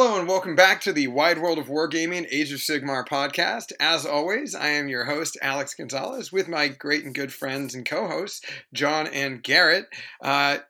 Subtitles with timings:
[0.00, 3.74] Hello and welcome back to the Wide World of Wargaming Age of Sigmar podcast.
[3.78, 7.84] As always, I am your host, Alex Gonzalez, with my great and good friends and
[7.84, 8.40] co hosts,
[8.72, 9.88] John and Garrett.
[10.22, 10.60] Uh,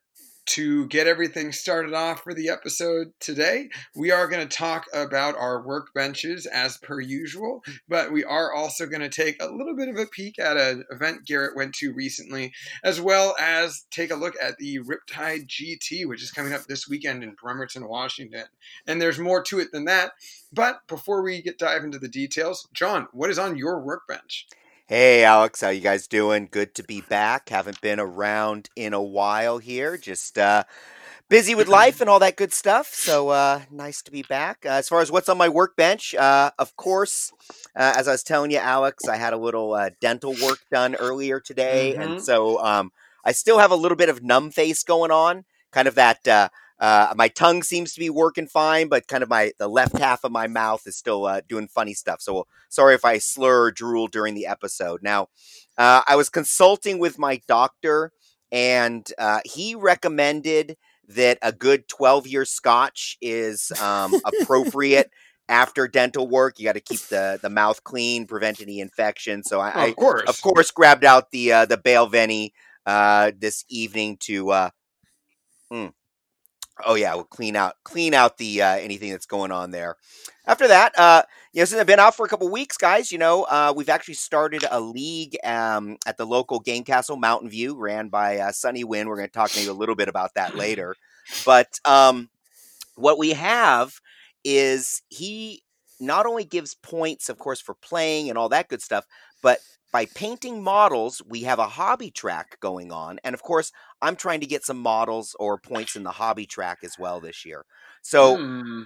[0.50, 5.36] to get everything started off for the episode today, we are going to talk about
[5.36, 9.88] our workbenches as per usual, but we are also going to take a little bit
[9.88, 14.16] of a peek at an event Garrett went to recently, as well as take a
[14.16, 18.46] look at the Riptide GT, which is coming up this weekend in Bremerton, Washington.
[18.88, 20.14] And there's more to it than that.
[20.52, 24.48] But before we get dive into the details, John, what is on your workbench?
[24.90, 26.48] Hey, Alex, how you guys doing?
[26.50, 27.50] Good to be back.
[27.50, 29.96] Haven't been around in a while here.
[29.96, 30.64] Just uh,
[31.28, 32.88] busy with life and all that good stuff.
[32.92, 34.66] So uh, nice to be back.
[34.66, 37.32] Uh, as far as what's on my workbench, uh, of course,
[37.76, 40.96] uh, as I was telling you, Alex, I had a little uh, dental work done
[40.96, 42.02] earlier today, Mhm.
[42.02, 42.90] and so um,
[43.24, 45.44] I still have a little bit of numb face going on.
[45.70, 46.50] Kind of that.
[46.80, 50.24] Uh, my tongue seems to be working fine, but kind of my the left half
[50.24, 52.22] of my mouth is still uh, doing funny stuff.
[52.22, 55.02] So sorry if I slur or drool during the episode.
[55.02, 55.28] Now,
[55.76, 58.12] uh, I was consulting with my doctor,
[58.50, 60.76] and uh, he recommended
[61.08, 65.10] that a good 12 year scotch is um, appropriate
[65.50, 66.58] after dental work.
[66.58, 69.42] You got to keep the, the mouth clean, prevent any infection.
[69.44, 70.28] So I, I of course.
[70.28, 72.08] of course, grabbed out the uh, the Bale
[72.86, 74.50] uh, this evening to.
[74.50, 74.70] Uh,
[75.70, 75.92] mm.
[76.86, 79.96] Oh yeah, we'll clean out clean out the uh, anything that's going on there.
[80.46, 81.22] After that, uh,
[81.52, 83.88] you know, since I've been out for a couple weeks, guys, you know, uh, we've
[83.88, 88.52] actually started a league um, at the local game castle, Mountain View, ran by uh,
[88.52, 89.08] Sunny Win.
[89.08, 90.96] We're going to talk maybe a little bit about that later.
[91.44, 92.30] But um,
[92.96, 93.92] what we have
[94.44, 95.62] is he
[96.00, 99.04] not only gives points, of course, for playing and all that good stuff,
[99.42, 99.58] but
[99.92, 103.18] by painting models, we have a hobby track going on.
[103.24, 106.78] And of course, I'm trying to get some models or points in the hobby track
[106.84, 107.64] as well this year.
[108.02, 108.82] So, Hmm.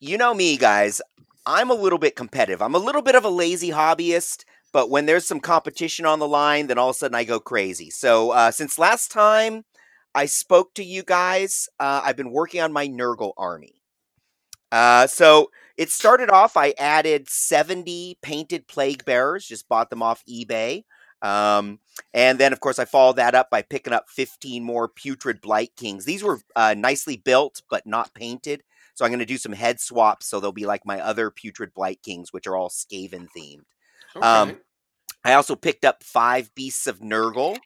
[0.00, 1.00] you know me, guys,
[1.46, 2.62] I'm a little bit competitive.
[2.62, 6.28] I'm a little bit of a lazy hobbyist, but when there's some competition on the
[6.28, 7.90] line, then all of a sudden I go crazy.
[7.90, 9.64] So, uh, since last time
[10.14, 13.82] I spoke to you guys, uh, I've been working on my Nurgle army.
[14.72, 20.24] Uh, so it started off, I added 70 painted plague bearers, just bought them off
[20.28, 20.84] eBay.
[21.22, 21.80] Um,
[22.12, 25.72] and then, of course, I followed that up by picking up 15 more putrid blight
[25.76, 26.04] kings.
[26.04, 28.62] These were uh, nicely built, but not painted.
[28.94, 30.26] So I'm going to do some head swaps.
[30.26, 33.64] So they'll be like my other putrid blight kings, which are all Skaven themed.
[34.14, 34.26] Okay.
[34.26, 34.58] Um,
[35.24, 37.56] I also picked up five beasts of Nurgle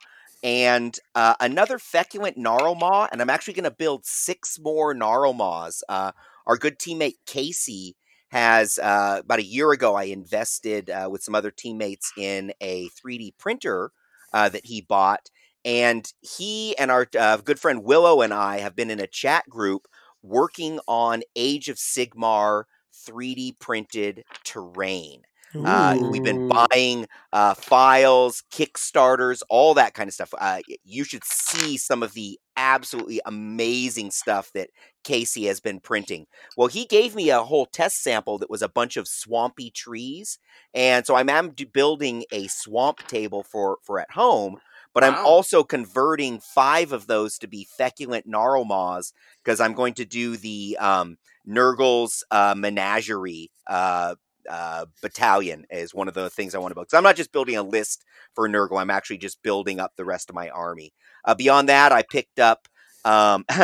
[0.43, 5.83] and uh, another feculent Gnarlmaw, and I'm actually going to build six more Gnarlmaws.
[5.89, 6.13] Uh,
[6.49, 7.97] our good teammate Casey
[8.31, 9.95] has uh, about a year ago.
[9.95, 13.93] I invested uh, with some other teammates in a 3D printer
[14.33, 15.31] uh, that he bought,
[15.65, 19.49] and he and our uh, good friend Willow and I have been in a chat
[19.49, 19.87] group
[20.23, 22.65] working on Age of Sigmar
[23.09, 25.23] 3D printed terrain.
[25.55, 30.35] Uh, we've been buying uh, files, Kickstarters, all that kind of stuff.
[30.39, 34.69] Uh, you should see some of the absolutely amazing stuff that
[35.05, 36.27] Casey has been printing.
[36.57, 40.39] Well, he gave me a whole test sample that was a bunch of swampy trees,
[40.75, 44.59] and so I'm, am building a swamp table for for at home.
[44.95, 49.13] But I'm also converting five of those to be feculent gnarlmaws
[49.45, 54.17] because I'm going to do the um, Nurgle's uh, menagerie uh,
[54.49, 56.87] uh, battalion is one of the things I want to build.
[56.87, 58.05] Because I'm not just building a list
[58.35, 60.93] for Nurgle, I'm actually just building up the rest of my army.
[61.25, 62.69] Uh, beyond that, I picked up.
[63.05, 63.45] Um,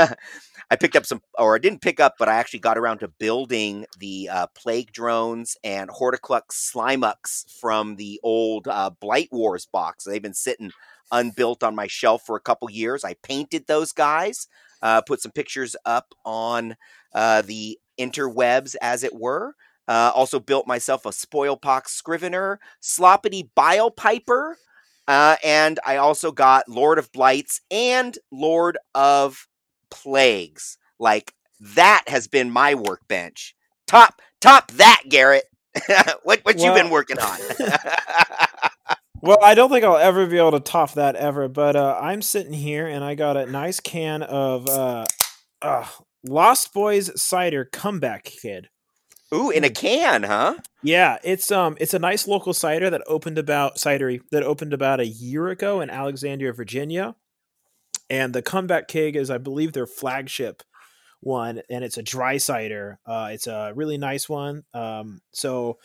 [0.70, 3.08] I picked up some, or I didn't pick up, but I actually got around to
[3.08, 10.04] building the uh, plague drones and Horticulous Slimux from the old uh, Blight Wars box.
[10.04, 10.70] They've been sitting
[11.12, 13.04] unbuilt on my shelf for a couple years.
[13.04, 14.48] I painted those guys,
[14.82, 16.76] uh, put some pictures up on
[17.14, 19.54] uh, the interwebs, as it were.
[19.86, 24.56] Uh, also built myself a Spoilpox Scrivener, Sloppity Bile Piper,
[25.06, 29.46] uh, and I also got Lord of Blights and Lord of
[29.90, 30.78] Plagues.
[30.98, 33.54] Like that has been my workbench.
[33.86, 35.44] Top top that, Garrett.
[36.22, 37.38] what what you been working on?
[39.24, 42.20] Well, I don't think I'll ever be able to top that ever, but uh, I'm
[42.20, 45.06] sitting here and I got a nice can of uh,
[45.62, 45.86] uh,
[46.22, 48.68] Lost Boys cider comeback kid.
[49.32, 50.56] Ooh, in a can, huh?
[50.82, 55.00] Yeah, it's um it's a nice local cider that opened about cidery that opened about
[55.00, 57.16] a year ago in Alexandria, Virginia.
[58.10, 60.62] And the comeback keg is I believe their flagship
[61.20, 62.98] one and it's a dry cider.
[63.06, 64.64] Uh it's a really nice one.
[64.74, 65.78] Um so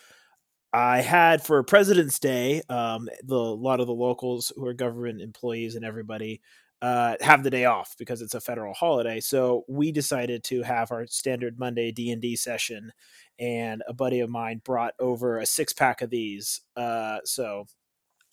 [0.74, 5.21] I had for President's Day, um, the a lot of the locals who are government
[5.21, 6.41] employees and everybody
[6.81, 9.20] uh, have the day off because it's a federal holiday.
[9.20, 12.92] So we decided to have our standard Monday D and D session,
[13.40, 16.62] and a buddy of mine brought over a six pack of these.
[16.76, 17.66] Uh, so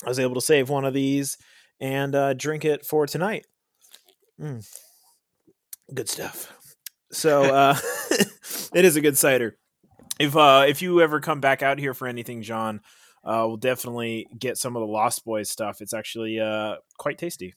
[0.04, 1.36] I was able to save one of these
[1.80, 3.46] and uh, drink it for tonight.
[4.40, 4.66] Mm.
[5.92, 6.52] Good stuff.
[7.10, 7.76] So uh,
[8.74, 9.56] it is a good cider.
[10.18, 12.80] If uh, if you ever come back out here for anything, John,
[13.24, 15.80] uh, we'll definitely get some of the Lost Boys stuff.
[15.80, 17.54] It's actually uh, quite tasty.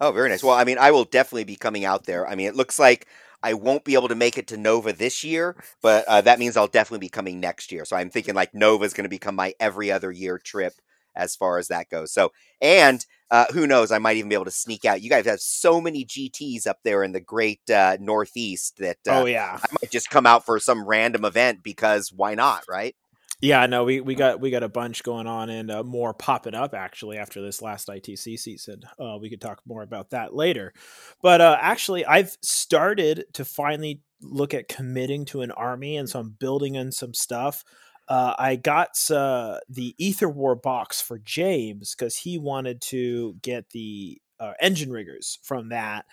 [0.00, 0.42] Oh, very nice.
[0.42, 2.26] Well, I mean, I will definitely be coming out there.
[2.26, 3.06] I mean, it looks like
[3.42, 6.56] I won't be able to make it to Nova this year, but uh, that means
[6.56, 7.84] I'll definitely be coming next year.
[7.84, 10.74] So I'm thinking like Nova is going to become my every other year trip
[11.14, 12.12] as far as that goes.
[12.12, 15.02] So, and uh, who knows, I might even be able to sneak out.
[15.02, 19.22] You guys have so many GTs up there in the great uh, Northeast that uh,
[19.22, 22.94] oh yeah, I might just come out for some random event because why not, right?
[23.40, 26.54] Yeah, no, we, we got we got a bunch going on and uh, more popping
[26.54, 28.82] up actually after this last ITC season.
[28.98, 30.74] Uh, we could talk more about that later,
[31.22, 36.20] but uh, actually, I've started to finally look at committing to an army, and so
[36.20, 37.64] I'm building in some stuff.
[38.08, 43.70] Uh, I got uh, the Aether War box for James because he wanted to get
[43.70, 46.04] the uh, engine riggers from that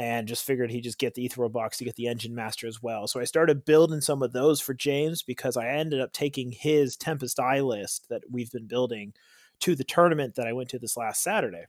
[0.00, 2.66] and just figured he'd just get the Aether War box to get the engine master
[2.66, 3.06] as well.
[3.06, 6.96] So I started building some of those for James because I ended up taking his
[6.96, 9.12] Tempest Eye list that we've been building
[9.60, 11.64] to the tournament that I went to this last Saturday.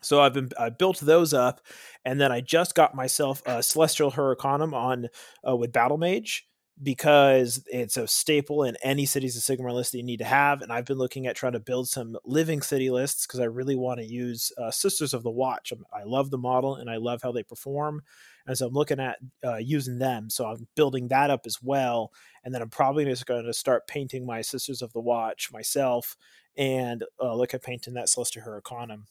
[0.00, 1.60] So I've been I built those up,
[2.04, 5.08] and then I just got myself a Celestial Hurricanum on
[5.46, 6.46] uh, with Battle Mage,
[6.82, 10.62] because it's a staple in any cities of Sigmar list that you need to have.
[10.62, 13.76] And I've been looking at trying to build some living city lists because I really
[13.76, 15.72] want to use uh, Sisters of the Watch.
[15.92, 18.02] i love the model and I love how they perform.
[18.46, 20.30] And so I'm looking at uh, using them.
[20.30, 22.12] So I'm building that up as well.
[22.44, 26.16] And then I'm probably just going to start painting my Sisters of the Watch myself
[26.56, 29.06] and uh, look at painting that Celestial Hurricanum.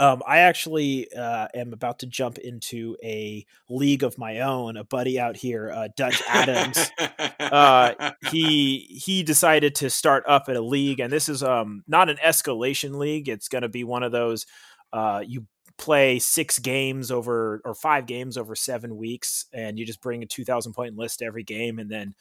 [0.00, 4.78] Um, I actually uh, am about to jump into a league of my own.
[4.78, 6.90] A buddy out here, uh, Dutch Adams,
[7.38, 12.08] uh, he he decided to start up at a league, and this is um, not
[12.08, 13.28] an escalation league.
[13.28, 14.46] It's going to be one of those
[14.94, 20.00] uh, you play six games over or five games over seven weeks, and you just
[20.00, 22.14] bring a two thousand point list every game, and then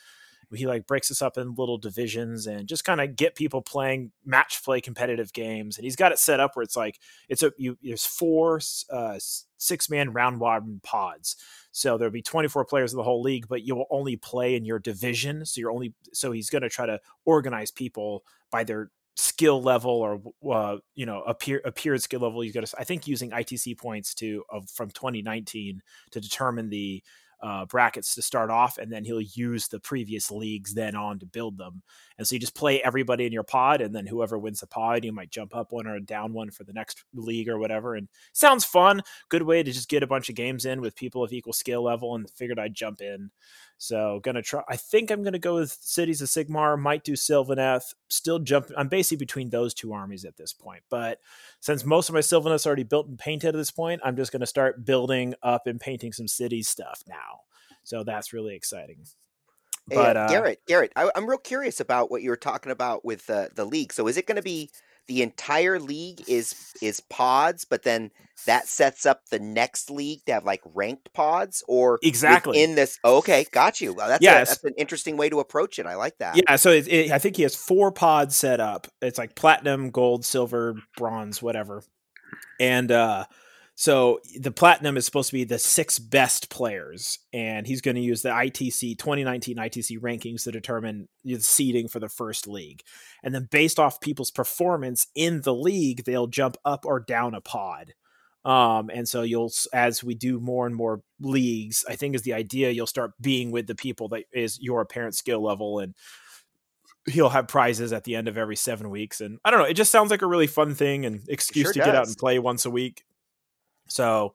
[0.54, 4.12] he like breaks us up in little divisions and just kind of get people playing
[4.26, 7.52] match play competitive games and he's got it set up where it's like it's a
[7.58, 8.60] you there's four
[8.92, 9.20] uh,
[9.58, 11.36] six man round robin pods.
[11.72, 14.80] So there'll be 24 players in the whole league but you'll only play in your
[14.80, 19.62] division so you're only so he's going to try to organize people by their skill
[19.62, 22.44] level or uh, you know appear peer a peer skill level.
[22.44, 25.82] You got to i think using itc points to of from 2019
[26.12, 27.04] to determine the
[27.42, 31.26] uh, brackets to start off, and then he'll use the previous leagues then on to
[31.26, 31.82] build them.
[32.18, 35.06] And so you just play everybody in your pod, and then whoever wins the pod,
[35.06, 37.96] you might jump up one or down one for the next league or whatever.
[37.96, 39.02] And sounds fun.
[39.30, 41.84] Good way to just get a bunch of games in with people of equal skill
[41.84, 43.32] level, and figured I'd jump in.
[43.82, 44.62] So gonna try.
[44.68, 46.78] I think I'm gonna go with Cities of Sigmar.
[46.78, 47.94] Might do Sylvaneth.
[48.10, 48.70] Still jump.
[48.78, 50.84] I'm basically between those two armies at this point.
[50.90, 51.22] But
[51.62, 54.46] since most of my Sylvaneth's already built and painted at this point, I'm just gonna
[54.46, 57.42] start building up and painting some cities stuff now.
[57.84, 59.06] So that's really exciting.
[59.88, 63.26] But uh, Garrett, Garrett, I, am real curious about what you were talking about with
[63.28, 63.94] the the league.
[63.94, 64.70] So is it going to be
[65.10, 68.12] the entire league is is pods, but then
[68.46, 73.00] that sets up the next league to have like ranked pods, or exactly in this.
[73.04, 73.92] Oh, okay, got you.
[73.92, 74.50] Well, that's yes.
[74.50, 75.88] A, that's an interesting way to approach it.
[75.88, 76.38] I like that.
[76.38, 78.88] Yeah, so it, it, I think he has four pods set up.
[79.02, 81.84] It's like platinum, gold, silver, bronze, whatever,
[82.60, 83.26] and uh
[83.80, 88.02] so the platinum is supposed to be the six best players, and he's going to
[88.02, 92.82] use the ITC 2019 ITC rankings to determine the seeding for the first league.
[93.24, 97.40] And then based off people's performance in the league, they'll jump up or down a
[97.40, 97.94] pod.
[98.44, 102.34] Um, and so you'll, as we do more and more leagues, I think is the
[102.34, 102.72] idea.
[102.72, 105.96] You'll start being with the people that is your apparent skill level, and
[107.08, 109.22] he'll have prizes at the end of every seven weeks.
[109.22, 111.74] And I don't know, it just sounds like a really fun thing and excuse sure
[111.74, 111.86] to does.
[111.86, 113.06] get out and play once a week.
[113.90, 114.34] So,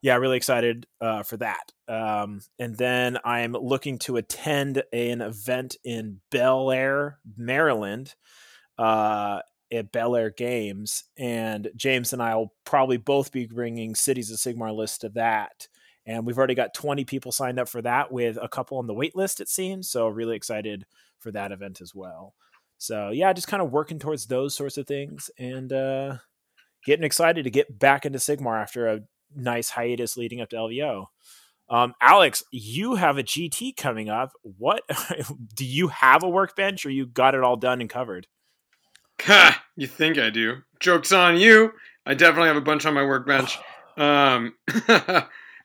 [0.00, 1.72] yeah, really excited uh, for that.
[1.88, 8.14] Um, and then I'm looking to attend an event in Bel Air, Maryland,
[8.78, 9.40] uh,
[9.72, 11.04] at Bel Air Games.
[11.16, 15.68] And James and I will probably both be bringing Cities of Sigmar list to that.
[16.06, 18.94] And we've already got 20 people signed up for that, with a couple on the
[18.94, 19.90] wait list, it seems.
[19.90, 20.86] So, really excited
[21.18, 22.34] for that event as well.
[22.78, 25.30] So, yeah, just kind of working towards those sorts of things.
[25.38, 26.16] And, uh,
[26.84, 29.00] getting excited to get back into Sigmar after a
[29.34, 31.06] nice hiatus leading up to LVO.
[31.70, 34.32] Um, Alex, you have a GT coming up.
[34.42, 34.82] What
[35.54, 38.26] do you have a workbench, or you got it all done and covered?
[39.22, 39.62] Ha!
[39.76, 40.58] You think I do?
[40.80, 41.72] Jokes on you.
[42.06, 43.58] I definitely have a bunch on my workbench.
[43.98, 44.54] Um,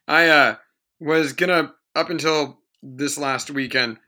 [0.07, 0.55] I uh,
[0.99, 3.99] was gonna up until this last weekend.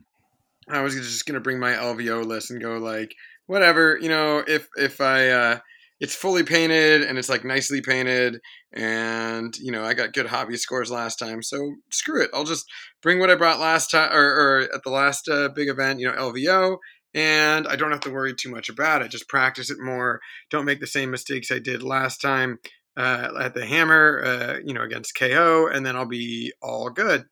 [0.68, 3.14] I was just gonna bring my LVO list and go like
[3.46, 4.44] whatever, you know.
[4.48, 5.60] If if I uh,
[6.00, 8.40] it's fully painted and it's like nicely painted
[8.74, 11.58] and you know i got good hobby scores last time so
[11.92, 12.66] screw it i'll just
[13.02, 16.08] bring what i brought last time or, or at the last uh, big event you
[16.08, 16.78] know lvo
[17.14, 20.66] and i don't have to worry too much about it just practice it more don't
[20.66, 22.58] make the same mistakes i did last time
[22.98, 27.26] uh, at the hammer uh, you know against ko and then i'll be all good.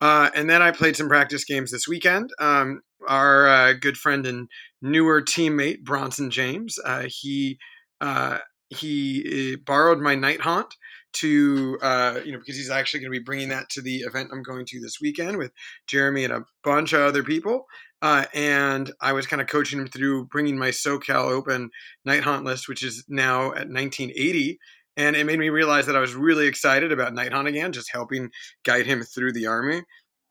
[0.00, 4.26] Uh, and then i played some practice games this weekend um, our uh, good friend
[4.26, 4.48] and
[4.80, 7.58] newer teammate bronson james uh, he
[8.02, 10.74] uh, he uh, borrowed my night haunt
[11.14, 14.30] to uh, you know because he's actually going to be bringing that to the event
[14.32, 15.52] I'm going to this weekend with
[15.86, 17.66] Jeremy and a bunch of other people.
[18.00, 21.70] Uh, and I was kind of coaching him through bringing my SoCal Open
[22.04, 24.58] night haunt list, which is now at 1980.
[24.96, 27.92] And it made me realize that I was really excited about night haunt again, just
[27.92, 28.30] helping
[28.64, 29.82] guide him through the army.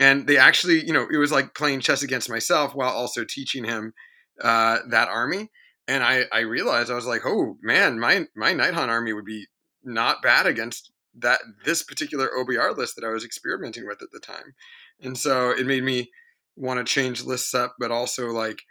[0.01, 3.63] And they actually, you know, it was like playing chess against myself while also teaching
[3.63, 3.93] him
[4.41, 5.49] uh, that army
[5.87, 9.25] and I, I realized I was like, oh man, my my Night Haunt army would
[9.25, 9.47] be
[9.83, 14.19] not bad against that this particular OBR list that I was experimenting with at the
[14.19, 14.53] time,
[15.01, 16.09] and so it made me
[16.55, 18.61] want to change lists up, but also like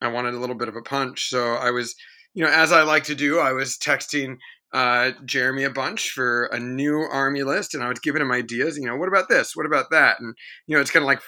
[0.00, 1.28] I wanted a little bit of a punch.
[1.28, 1.94] So I was,
[2.34, 4.36] you know, as I like to do, I was texting
[4.72, 8.76] uh, Jeremy a bunch for a new army list, and I was giving him ideas.
[8.78, 9.56] You know, what about this?
[9.56, 10.20] What about that?
[10.20, 10.34] And
[10.66, 11.20] you know, it's kind of like,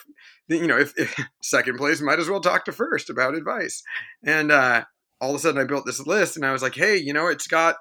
[0.49, 3.83] you know, if, if, second place might as well talk to first about advice.
[4.25, 4.85] And uh,
[5.23, 7.29] all of a sudden I built this list and I was like, hey, you know,
[7.29, 7.77] it's got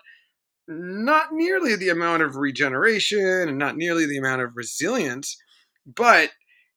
[0.68, 5.36] not nearly the amount of regeneration and not nearly the amount of resilience,
[5.88, 6.30] but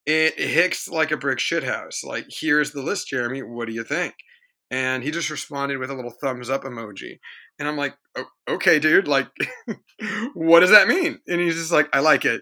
[0.06, 2.02] it hits like a brick shithouse.
[2.02, 3.42] Like, here's the list, Jeremy.
[3.42, 4.14] What do you think?
[4.70, 7.18] And he just responded with a little thumbs up emoji.
[7.58, 9.28] And I'm like, oh, okay, dude, like,
[10.34, 11.18] what does that mean?
[11.28, 12.40] And he's just like, I like it.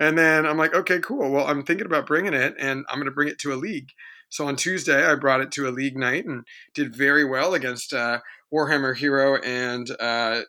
[0.00, 1.30] And then I'm like, okay, cool.
[1.30, 3.90] Well, I'm thinking about bringing it and I'm going to bring it to a league.
[4.30, 6.44] So on Tuesday, I brought it to a league night and
[6.74, 8.20] did very well against uh,
[8.52, 10.42] Warhammer Hero and uh,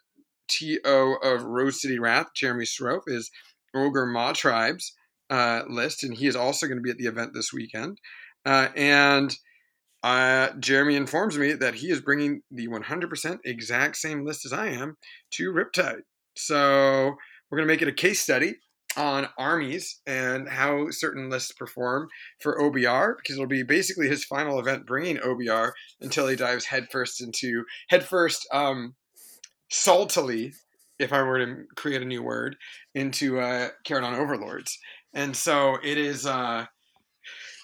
[0.47, 2.27] TO of Rose City Wrath.
[2.35, 3.31] Jeremy Srofe is
[3.75, 4.91] Ogor Mawtribes
[5.29, 7.99] uh, list, and he is also going to be at the event this weekend.
[8.45, 9.35] Uh, and
[10.03, 14.67] uh, Jeremy informs me that he is bringing the 100% exact same list as I
[14.67, 14.97] am
[15.31, 16.01] to Riptide.
[16.35, 17.15] So
[17.49, 18.55] we're going to make it a case study
[18.97, 22.07] on armies and how certain lists perform
[22.39, 25.71] for OBR because it'll be basically his final event bringing OBR
[26.01, 28.95] until he dives headfirst into headfirst um
[29.71, 30.53] saltily
[30.99, 32.55] if I were to create a new word
[32.93, 34.77] into uh Kharadron Overlords.
[35.13, 36.65] And so it is uh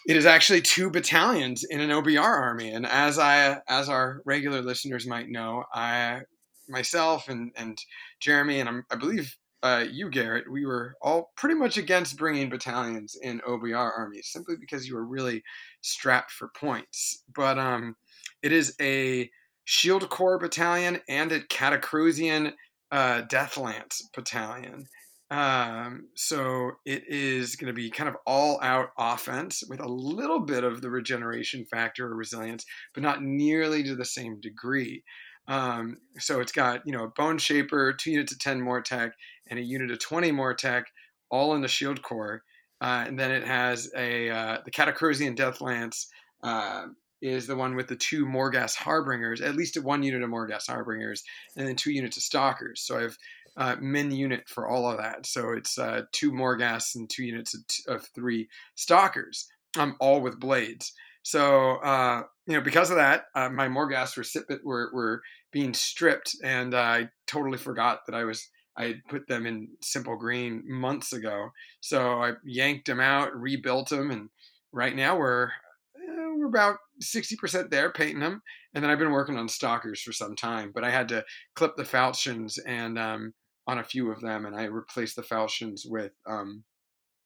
[0.08, 4.62] it is actually two battalions in an OBR army and as I as our regular
[4.62, 6.22] listeners might know, I
[6.70, 7.78] myself and and
[8.20, 12.50] Jeremy and I'm, I believe uh, you, Garrett, we were all pretty much against bringing
[12.50, 15.44] battalions in OBR armies simply because you were really
[15.82, 17.24] strapped for points.
[17.34, 17.96] But um,
[18.44, 19.30] it is a
[19.66, 22.54] Shield Corps battalion and a Catacrusian
[22.92, 24.86] uh, Deathlance battalion.
[25.30, 30.40] Um, so it is going to be kind of all out offense with a little
[30.40, 35.04] bit of the regeneration factor or resilience, but not nearly to the same degree.
[35.50, 39.12] Um, so it's got you know a bone shaper, two units of ten Mortek,
[39.50, 40.84] and a unit of twenty Mortek,
[41.30, 42.44] all in the shield core.
[42.80, 46.06] Uh, and then it has a uh, the Catacrusian Deathlance
[46.44, 46.88] uh,
[47.22, 51.24] is the one with the two Morghast Harbingers, at least one unit of Morghast Harbingers,
[51.56, 52.82] and then two units of Stalkers.
[52.82, 53.18] So I have
[53.58, 55.26] uh, min unit for all of that.
[55.26, 59.48] So it's uh, two Morgas and two units of, t- of three Stalkers,
[59.80, 60.94] um, all with blades.
[61.24, 66.36] So uh, you know, because of that, uh, my Morgas were, were were being stripped,
[66.44, 71.50] and I totally forgot that I was I put them in simple green months ago.
[71.82, 74.30] So I yanked them out, rebuilt them, and
[74.72, 78.42] right now we're eh, we're about sixty percent there painting them.
[78.74, 81.76] And then I've been working on stalkers for some time, but I had to clip
[81.76, 83.34] the falchions and um,
[83.66, 86.64] on a few of them, and I replaced the falchions with um,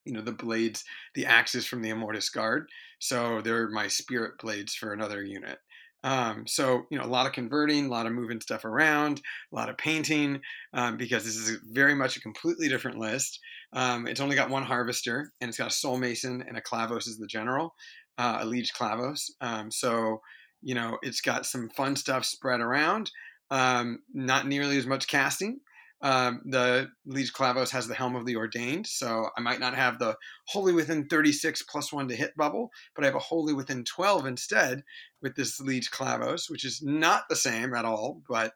[0.05, 4.73] you know the blades the axes from the immortis guard so they're my spirit blades
[4.73, 5.59] for another unit
[6.03, 9.55] um, so you know a lot of converting a lot of moving stuff around a
[9.55, 10.41] lot of painting
[10.73, 13.39] um, because this is very much a completely different list.
[13.73, 17.07] Um, it's only got one harvester and it's got a soul mason and a Kavalos
[17.07, 17.75] as the general
[18.17, 19.31] uh, a liege Kavalos.
[19.41, 20.21] Um, so
[20.61, 23.11] you know it's got some fun stuff spread around.
[23.49, 25.59] Um, not nearly as much casting
[26.01, 29.99] um, the Liege Kavalos has the Helm of the Ordained, so I might not have
[29.99, 30.17] the
[30.47, 34.25] Wholly Within 36 plus one to hit bubble, but I have a Wholly Within 12
[34.25, 34.83] instead
[35.21, 38.53] with this Liege Kavalos, which is not the same at all, but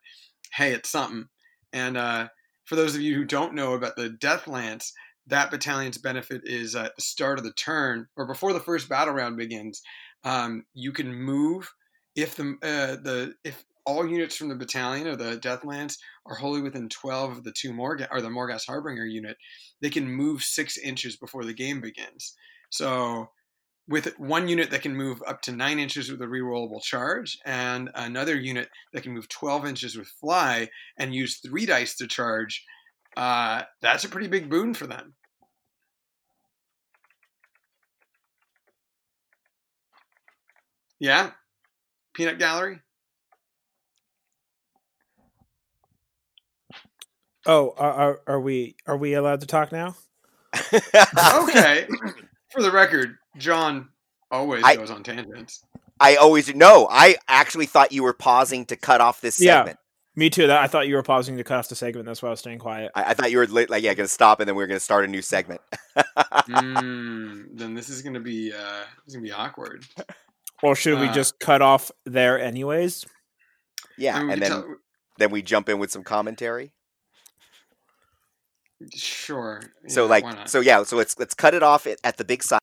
[0.54, 1.28] hey, it's something.
[1.72, 2.30] And uh,
[2.64, 4.94] for those of you who don't know about the Death Lance,
[5.28, 9.14] that battalion's benefit is at the start of the turn or before the first battle
[9.14, 9.82] round begins.
[10.24, 11.72] Um, you can move
[12.16, 16.62] if the uh, the if all units from the battalion or the Deathlance are wholly
[16.62, 19.38] within 12 of the two Morga or the Morghast Harbinger unit,
[19.82, 22.36] they can move six inches before the game begins.
[22.70, 23.30] So
[23.88, 27.92] with one unit that can move up to nine inches with a rerollable charge, and
[27.94, 32.66] another unit that can move 12 inches with fly and use three dice to charge,
[33.16, 35.14] uh, that's a pretty big boon for them.
[41.00, 41.32] Yeah?
[42.16, 42.80] Peanut Gallery?
[47.46, 49.96] Oh, are, are we are we allowed to talk now?
[50.72, 51.88] okay.
[52.52, 53.90] For the record, John
[54.32, 55.64] always I- goes on tangents.
[56.00, 56.88] I always no.
[56.92, 59.60] I actually thought you were pausing to cut off this Yeah.
[59.60, 59.80] segment.
[60.18, 60.48] Me too.
[60.48, 62.06] That I thought you were pausing to cut off the segment.
[62.06, 62.92] That's why I was staying quiet.
[62.96, 64.68] I, I thought you were li- like, yeah, going to stop, and then we were
[64.68, 65.60] going to start a new segment.
[65.98, 69.86] mm, then this is gonna be uh, this gonna be awkward.
[70.64, 73.06] Or should we Uh, just cut off there anyways?
[73.98, 74.76] yeah, I mean, and then tell-
[75.18, 76.72] then we jump in with some commentary.
[78.94, 79.62] Sure.
[79.88, 82.44] So yeah, like, so yeah, so let's let's cut it off at, at the big
[82.44, 82.60] side.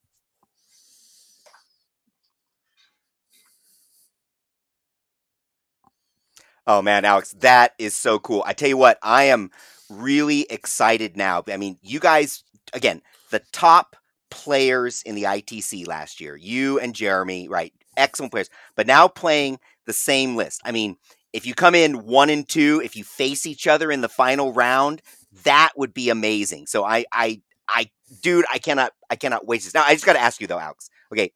[6.65, 8.43] Oh man, Alex, that is so cool.
[8.45, 9.51] I tell you what, I am
[9.89, 11.43] really excited now.
[11.47, 12.43] I mean, you guys,
[12.73, 13.01] again,
[13.31, 13.97] the top
[14.31, 17.73] players in the ITC last year, you and Jeremy, right?
[17.97, 18.49] Excellent players.
[18.75, 20.61] But now playing the same list.
[20.63, 20.95] I mean,
[21.33, 24.53] if you come in one and two, if you face each other in the final
[24.53, 25.01] round,
[25.43, 26.67] that would be amazing.
[26.67, 27.89] So I, I, I,
[28.21, 29.73] dude, I cannot, I cannot wait this.
[29.73, 30.89] Now I just got to ask you though, Alex.
[31.11, 31.31] Okay,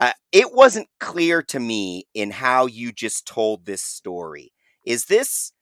[0.00, 4.52] uh, it wasn't clear to me in how you just told this story.
[4.86, 5.52] Is this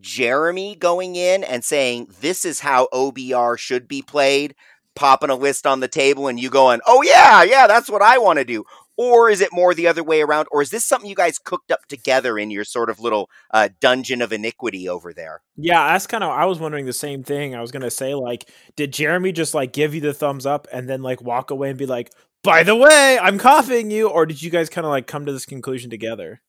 [0.00, 4.54] Jeremy going in and saying this is how OBR should be played,
[4.94, 8.18] popping a list on the table, and you going, "Oh yeah, yeah, that's what I
[8.18, 8.64] want to do,"
[8.98, 11.70] or is it more the other way around, or is this something you guys cooked
[11.70, 15.40] up together in your sort of little uh, dungeon of iniquity over there?
[15.56, 16.30] Yeah, that's kind of.
[16.30, 17.54] I was wondering the same thing.
[17.54, 20.88] I was gonna say, like, did Jeremy just like give you the thumbs up and
[20.88, 24.42] then like walk away and be like, "By the way, I'm copying you," or did
[24.42, 26.42] you guys kind of like come to this conclusion together?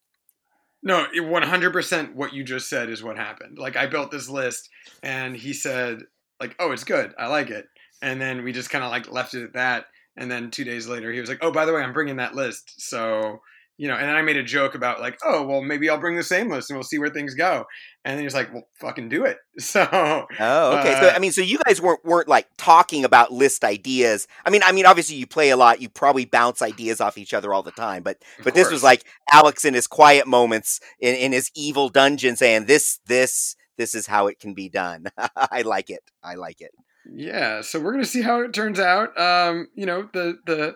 [0.82, 3.60] No, 100% what you just said is what happened.
[3.60, 4.70] Like I built this list
[5.04, 6.00] and he said
[6.40, 7.14] like, "Oh, it's good.
[7.20, 7.68] I like it."
[8.02, 9.86] And then we just kind of like left it at that.
[10.20, 12.36] And then 2 days later he was like, "Oh, by the way, I'm bringing that
[12.36, 13.40] list." So,
[13.78, 16.18] you know, and then I made a joke about like, "Oh, well, maybe I'll bring
[16.18, 17.66] the same list and we'll see where things go."
[18.04, 20.94] And then he was like, "Well, fucking do it." So, Oh, okay.
[21.02, 24.28] so Uh, I mean, so you guys weren't weren't like talking about list ideas.
[24.46, 25.82] I mean, I mean, obviously you play a lot.
[25.82, 28.04] You probably bounce ideas off each other all the time.
[28.04, 32.36] But but this was like Alex in his quiet moments in, in his evil dungeon
[32.36, 35.06] saying this this this is how it can be done.
[35.38, 36.04] I like it.
[36.22, 36.72] I like it.
[37.06, 39.20] Yeah, so we're gonna see how it turns out.
[39.20, 40.76] Um, you know, the the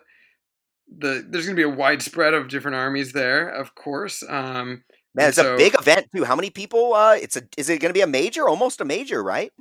[0.97, 4.23] the there's gonna be a widespread of different armies there, of course.
[4.27, 4.83] Um,
[5.15, 6.23] Man, it's a big event too.
[6.23, 6.93] How many people?
[6.93, 8.47] Uh, it's a is it going to be a major?
[8.47, 9.51] Almost a major, right?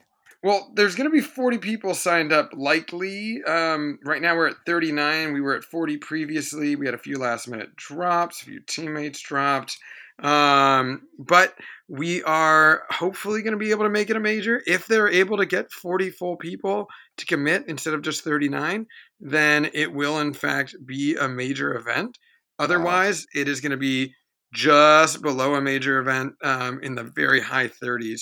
[0.43, 3.43] well, there's gonna be 40 people signed up, likely.
[3.45, 5.33] Um, right now we're at 39.
[5.33, 6.75] We were at 40 previously.
[6.75, 9.79] We had a few last minute drops, a few teammates dropped.
[10.19, 11.55] Um, but
[11.89, 14.63] we are hopefully going to be able to make it a major.
[14.67, 18.87] If they're able to get 40 full people to commit instead of just 39,
[19.21, 22.19] then it will in fact be a major event.
[22.59, 24.15] Otherwise, it is going to be
[24.53, 28.21] just below a major event um, in the very high 30s,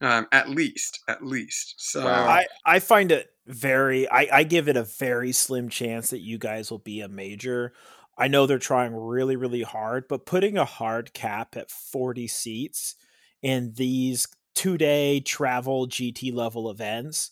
[0.00, 1.00] um, at least.
[1.08, 1.74] At least.
[1.78, 2.26] So Wow.
[2.26, 4.08] I I find it very.
[4.08, 7.72] I I give it a very slim chance that you guys will be a major.
[8.20, 12.94] I know they're trying really really hard, but putting a hard cap at forty seats
[13.42, 17.30] in these two day travel GT level events,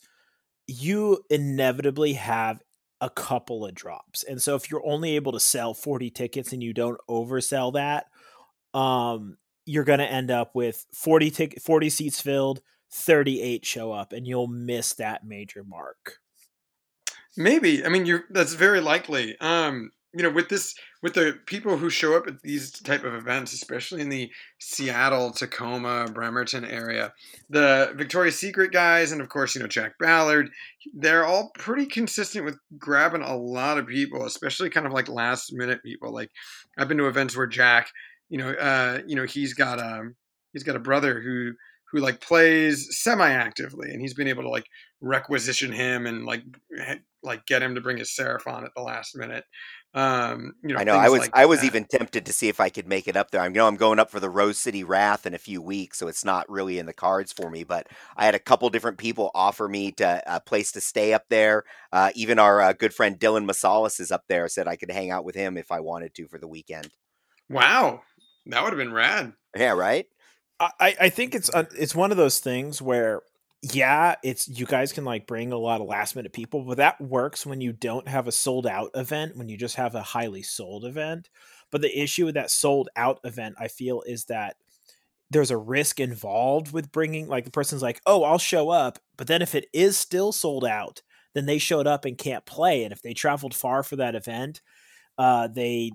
[0.67, 2.63] you inevitably have
[3.01, 4.25] a couple of drops.
[4.25, 8.07] And so if you're only able to sell 40 tickets and you don't oversell that,
[8.79, 14.13] um you're going to end up with 40 tic- 40 seats filled, 38 show up
[14.15, 16.21] and you'll miss that major mark.
[17.37, 17.85] Maybe.
[17.85, 19.39] I mean, you're that's very likely.
[19.41, 23.15] Um, you know, with this, with the people who show up at these type of
[23.15, 27.13] events, especially in the Seattle, Tacoma, Bremerton area,
[27.51, 30.51] the Victoria's Secret guys, and of course, you know, Jack Ballard,
[30.95, 35.53] they're all pretty consistent with grabbing a lot of people, especially kind of like last
[35.53, 36.13] minute people.
[36.13, 36.31] Like,
[36.79, 37.91] I've been to events where Jack,
[38.31, 40.17] you know, uh, you know, he's got um,
[40.53, 41.53] he's got a brother who
[41.93, 44.67] who like plays semi actively, and he's been able to like
[45.01, 46.43] requisition him and like
[47.23, 49.45] like get him to bring his Seraphon at the last minute.
[49.95, 50.97] Um, you know, I know.
[50.97, 51.67] I was like I was that.
[51.67, 53.41] even tempted to see if I could make it up there.
[53.41, 56.09] I know I'm going up for the Rose City Wrath in a few weeks, so
[56.09, 57.65] it's not really in the cards for me.
[57.65, 61.25] But I had a couple different people offer me to a place to stay up
[61.31, 61.65] there.
[61.93, 64.47] Uh, even our uh, good friend Dylan Masalis is up there.
[64.49, 66.91] Said I could hang out with him if I wanted to for the weekend.
[67.49, 68.03] Wow,
[68.47, 69.33] that would have been rad.
[69.57, 70.07] Yeah, right.
[70.61, 73.23] I, I think it's uh, it's one of those things where
[73.63, 77.01] yeah, it's you guys can like bring a lot of last minute people, but that
[77.01, 80.43] works when you don't have a sold out event, when you just have a highly
[80.43, 81.29] sold event.
[81.73, 84.57] But the issue with that sold out event, I feel, is that
[85.31, 89.27] there's a risk involved with bringing like the person's like, "Oh, I'll show up," but
[89.29, 91.03] then if it is still sold out,
[91.35, 94.63] then they showed up and can't play, and if they traveled far for that event,
[95.19, 95.93] uh, they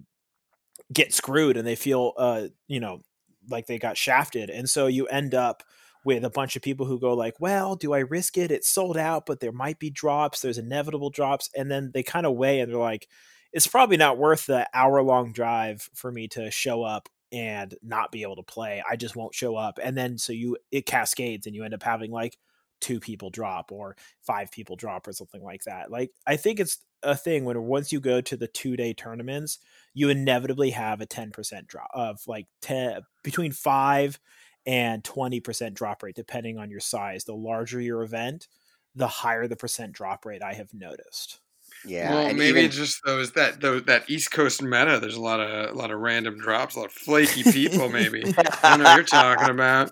[0.92, 3.02] get screwed and they feel, uh, you know,
[3.50, 5.64] like they got shafted, and so you end up
[6.06, 8.52] with a bunch of people who go like, "Well, do I risk it?
[8.52, 10.42] It's sold out, but there might be drops.
[10.42, 13.08] There's inevitable drops." And then they kind of weigh and they're like,
[13.52, 18.22] "It's probably not worth the hour-long drive for me to show up and not be
[18.24, 18.84] able to play.
[18.90, 21.84] I just won't show up." And then so you it cascades and you end up
[21.84, 22.38] having like
[22.82, 25.90] two people drop or five people drop or something like that.
[25.92, 29.60] Like I think it's a thing when once you go to the 2-day tournaments,
[29.94, 34.20] you inevitably have a 10% drop of like 10 between 5
[34.66, 37.24] and 20% drop rate depending on your size.
[37.26, 38.48] The larger your event,
[38.96, 41.40] the higher the percent drop rate I have noticed.
[41.86, 45.00] Yeah, well, and maybe even- it's just those that those, that East Coast meta.
[45.02, 47.90] There's a lot of a lot of random drops, a lot of flaky people.
[47.90, 48.32] Maybe I
[48.70, 49.92] don't know what you're talking about.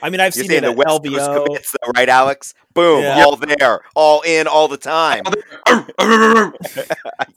[0.00, 1.46] I mean, I've You're seen saying it the at West Coast LVO.
[1.46, 2.54] commits, though, right, Alex?
[2.72, 3.24] Boom, Yeah.
[3.24, 5.24] all there, all in, all the time.
[5.66, 6.52] I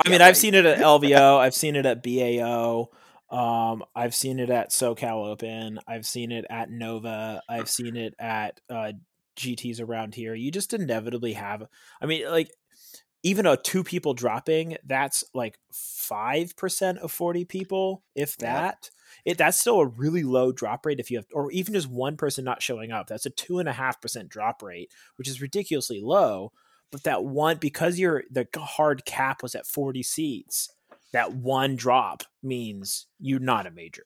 [0.08, 0.22] mean.
[0.22, 1.40] I've seen it at LVO.
[1.40, 2.90] I've seen it at BAO.
[3.30, 5.80] Um, I've seen it at SoCal Open.
[5.88, 7.42] I've seen it at Nova.
[7.50, 8.94] I've seen it at uh,
[9.38, 10.34] GTs around here.
[10.34, 11.63] You just inevitably have.
[12.02, 12.52] I mean, like
[13.24, 18.54] even a two people dropping, that's like five percent of forty people, if Yeah.
[18.62, 18.90] that.
[19.26, 22.18] It that's still a really low drop rate if you have, or even just one
[22.18, 23.08] person not showing up.
[23.08, 26.52] That's a two and a half percent drop rate, which is ridiculously low.
[26.92, 30.70] But that one, because you're the hard cap was at forty seats,
[31.13, 34.04] that one drop means you're not a major.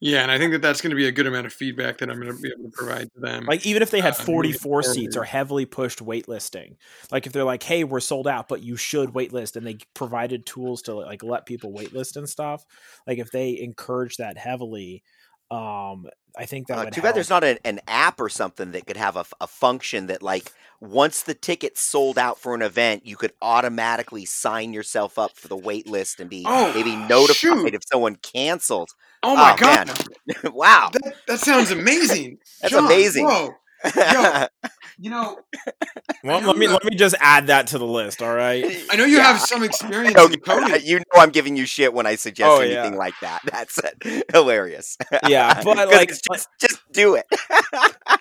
[0.00, 2.10] Yeah, and I think that that's going to be a good amount of feedback that
[2.10, 3.44] I'm going to be able to provide to them.
[3.46, 6.76] Like even if they had Uh, 44 seats or heavily pushed waitlisting,
[7.12, 10.44] like if they're like, "Hey, we're sold out, but you should waitlist," and they provided
[10.44, 12.64] tools to like let people waitlist and stuff.
[13.06, 15.04] Like if they encourage that heavily,
[15.52, 17.04] um, I think that Uh, too help.
[17.04, 20.50] bad there's not an, an app or something that could have a function that like
[20.80, 25.46] once the ticket's sold out for an event, you could automatically sign yourself up for
[25.48, 27.74] the wait list and be Oh, maybe notified shoot.
[27.74, 28.90] if someone canceled.
[29.22, 29.90] oh my oh, god,
[30.54, 30.90] wow.
[30.92, 32.38] that, that sounds amazing.
[32.62, 33.26] That's John, amazing.
[33.26, 33.54] Whoa,
[33.94, 34.46] Yo.
[35.02, 35.36] you know,
[36.22, 38.22] well, I let me know let me just add that to the list.
[38.22, 38.64] All right.
[38.90, 39.32] I know you Yeah.
[39.32, 40.80] have some experience Okay, oh, in coding.
[40.86, 42.98] you know I'm giving you shit when I suggest Oh, anything yeah.
[42.98, 43.40] like that.
[43.50, 44.24] That's it.
[44.32, 44.96] hilarious.
[45.28, 47.26] Yeah, but like, it's just, just do it.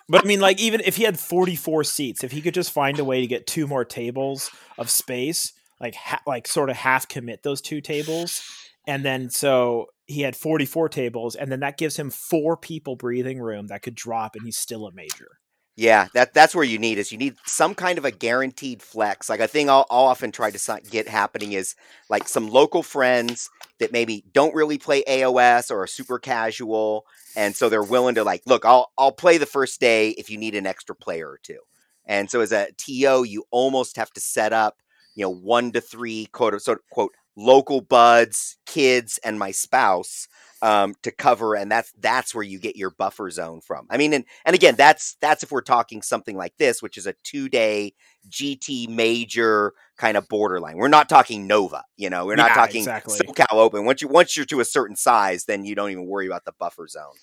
[0.10, 2.98] but I mean, like, even if he had 44 seats, if he could just find
[3.00, 7.08] a way to get two more tables of space, like, ha- like sort of half
[7.08, 8.41] commit those two tables,
[8.88, 13.39] and then so he had 44 tables, and then that gives him four people breathing
[13.39, 15.38] room that could drop, and he's still a major.
[15.82, 19.30] Yeah, that that's where you need is you need some kind of a guaranteed flex.
[19.30, 21.76] Like a thing I'll, I'll often try to get happening is
[22.08, 27.56] like some local friends that maybe don't really play AOS or are super casual, and
[27.56, 30.54] so they're willing to like, look, I'll I'll play the first day if you need
[30.56, 31.60] an extra player or two.
[32.06, 34.78] And so as a TO, you almost have to set up,
[35.15, 40.28] you know, one to three quote so quote local buds, kids, and my spouse
[40.62, 43.88] um, to cover, and that's that's where you get your buffer zone from.
[43.89, 47.08] I mean, and and again, that's that's if we're talking something like this, which is
[47.08, 47.93] a two day
[48.30, 50.78] GT major kind of borderline.
[50.78, 53.19] We're not talking Nova, you know, we're not Yeah, talking exactly.
[53.19, 53.86] SoCal Open.
[53.86, 56.54] Once you once you're to a certain size, then you don't even worry about the
[56.54, 57.15] buffer zone.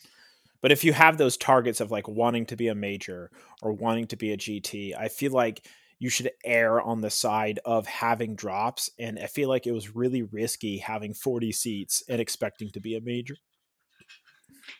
[0.60, 3.30] But if you have those targets of like wanting to be a major
[3.62, 5.64] or wanting to be a GT, I feel like
[5.98, 8.90] you should err on the side of having drops.
[8.98, 12.96] And I feel like it was really risky having 40 seats and expecting to be
[12.96, 13.36] a major.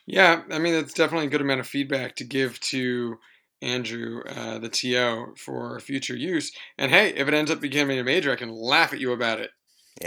[0.05, 3.17] Yeah, I mean that's definitely a good amount of feedback to give to
[3.61, 6.51] Andrew, uh, the TO, for future use.
[6.77, 9.39] And hey, if it ends up becoming a major, I can laugh at you about
[9.39, 9.49] it.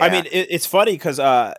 [0.01, 1.55] I mean, it, it's funny because uh,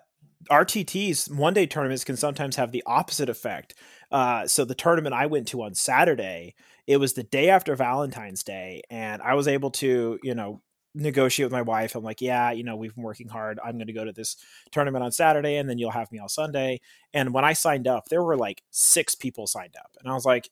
[0.49, 3.75] RTTs, one day tournaments, can sometimes have the opposite effect.
[4.11, 6.55] Uh, so the tournament I went to on Saturday,
[6.87, 10.61] it was the day after Valentine's Day, and I was able to, you know,
[10.95, 11.95] negotiate with my wife.
[11.95, 13.59] I'm like, yeah, you know, we've been working hard.
[13.63, 14.37] I'm going to go to this
[14.71, 16.81] tournament on Saturday, and then you'll have me on Sunday.
[17.13, 20.25] And when I signed up, there were like six people signed up, and I was
[20.25, 20.49] like,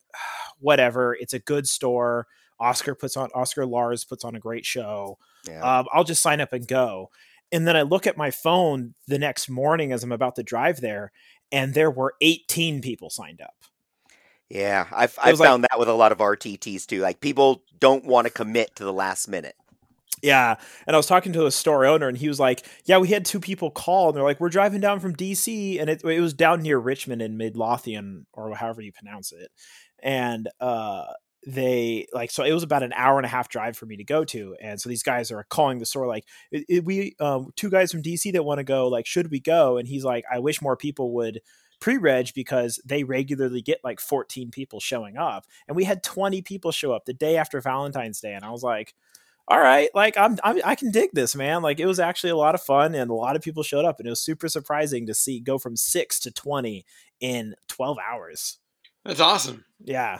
[0.60, 1.15] whatever.
[1.20, 2.28] It's a good store.
[2.60, 5.17] Oscar puts on Oscar Lars puts on a great show.
[5.48, 5.80] Yeah.
[5.80, 7.10] Um, I'll just sign up and go.
[7.52, 10.80] And then I look at my phone the next morning as I'm about to drive
[10.80, 11.12] there,
[11.52, 13.56] and there were 18 people signed up.
[14.54, 17.00] Yeah, I've, I've like- found that with a lot of RTTs too.
[17.00, 19.56] Like people don't want to commit to the last minute.
[20.22, 20.56] Yeah.
[20.86, 23.26] And I was talking to a store owner, and he was like, Yeah, we had
[23.26, 26.34] two people call, and they're like, We're driving down from DC, and it, it was
[26.34, 29.50] down near Richmond in Midlothian, or however you pronounce it.
[30.04, 31.06] And uh,
[31.48, 34.04] they like, so it was about an hour and a half drive for me to
[34.04, 34.56] go to.
[34.62, 37.92] And so these guys are calling the store, like, "I- I- We, um, two guys
[37.92, 39.78] from DC that want to go, like, should we go?
[39.78, 41.42] And he's like, I wish more people would
[41.82, 46.72] pre-reg because they regularly get like 14 people showing up and we had 20 people
[46.72, 48.94] show up the day after valentine's day and i was like
[49.48, 52.38] all right like I'm, I'm i can dig this man like it was actually a
[52.38, 55.06] lot of fun and a lot of people showed up and it was super surprising
[55.08, 56.86] to see go from 6 to 20
[57.20, 58.60] in 12 hours
[59.04, 59.65] That's awesome.
[59.84, 60.20] yeah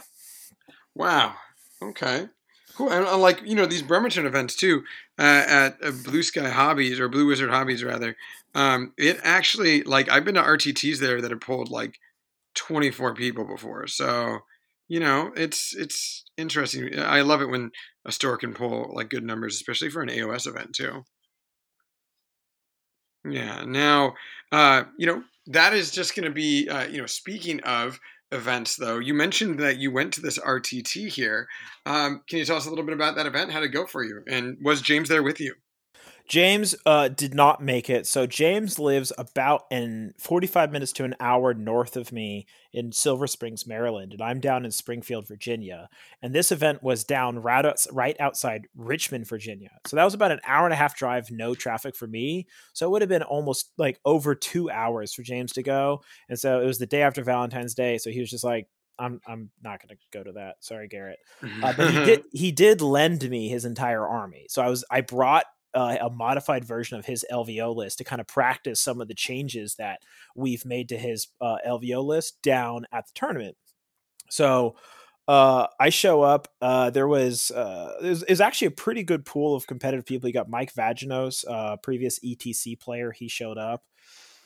[0.94, 1.34] Wow.
[1.82, 2.28] Okay.
[2.76, 2.90] Cool.
[2.90, 4.84] And like you know these Bremerton events too
[5.18, 8.16] uh, at uh, Blue Sky Hobbies or Blue Wizard Hobbies rather.
[8.54, 11.94] Um, it actually like I've been to RTTs there that have pulled like
[12.54, 13.86] 24 people before.
[13.86, 14.40] So
[14.88, 16.98] you know it's it's interesting.
[16.98, 17.70] I love it when
[18.04, 21.04] a store can pull like good numbers, especially for an AOS event too.
[23.24, 23.64] Yeah.
[23.64, 24.14] Now,
[24.50, 27.98] uh, you know that is just going to be uh, you know speaking of
[28.30, 31.46] events though you mentioned that you went to this rtt here
[31.84, 33.86] um, can you tell us a little bit about that event how did it go
[33.86, 35.54] for you and was james there with you
[36.28, 38.06] James uh, did not make it.
[38.06, 43.26] So James lives about in 45 minutes to an hour north of me in Silver
[43.26, 45.88] Springs, Maryland, and I'm down in Springfield, Virginia.
[46.22, 49.70] And this event was down right, outs- right outside Richmond, Virginia.
[49.86, 52.46] So that was about an hour and a half drive, no traffic for me.
[52.72, 56.02] So it would have been almost like over two hours for James to go.
[56.28, 57.98] And so it was the day after Valentine's Day.
[57.98, 60.56] So he was just like, I'm I'm not going to go to that.
[60.60, 61.18] Sorry, Garrett.
[61.62, 64.46] Uh, but he did he did lend me his entire army.
[64.48, 68.20] So I was I brought uh, a modified version of his LVO list to kind
[68.20, 70.00] of practice some of the changes that
[70.34, 73.56] we've made to his uh, LVO list down at the tournament.
[74.30, 74.76] So
[75.28, 76.48] uh, I show up.
[76.60, 80.28] Uh, there was uh, was actually a pretty good pool of competitive people.
[80.28, 83.12] You got Mike Vaginos, uh, previous ETC player.
[83.12, 83.84] He showed up.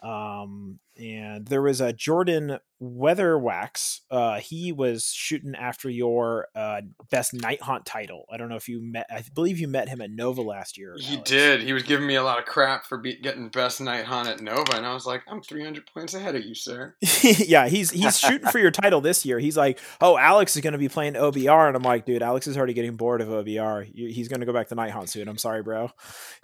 [0.03, 4.01] Um, and there was a Jordan Weatherwax.
[4.11, 8.25] Uh, he was shooting after your uh, best night haunt title.
[8.31, 9.07] I don't know if you met.
[9.11, 10.95] I believe you met him at Nova last year.
[10.99, 11.31] he Alex.
[11.31, 14.29] did he was giving me a lot of crap for be- getting best night haunt
[14.29, 17.91] at nova and i was like i'm 300 points ahead of you sir yeah, he's
[17.91, 19.39] he's shooting for your title this year.
[19.39, 22.47] He's like, oh, Alex is going to be playing OBR, and I'm like, dude, Alex
[22.47, 23.85] is already getting bored of OBR.
[23.95, 25.29] He's going to go back to Night Haunt soon.
[25.29, 25.91] I'm sorry, bro.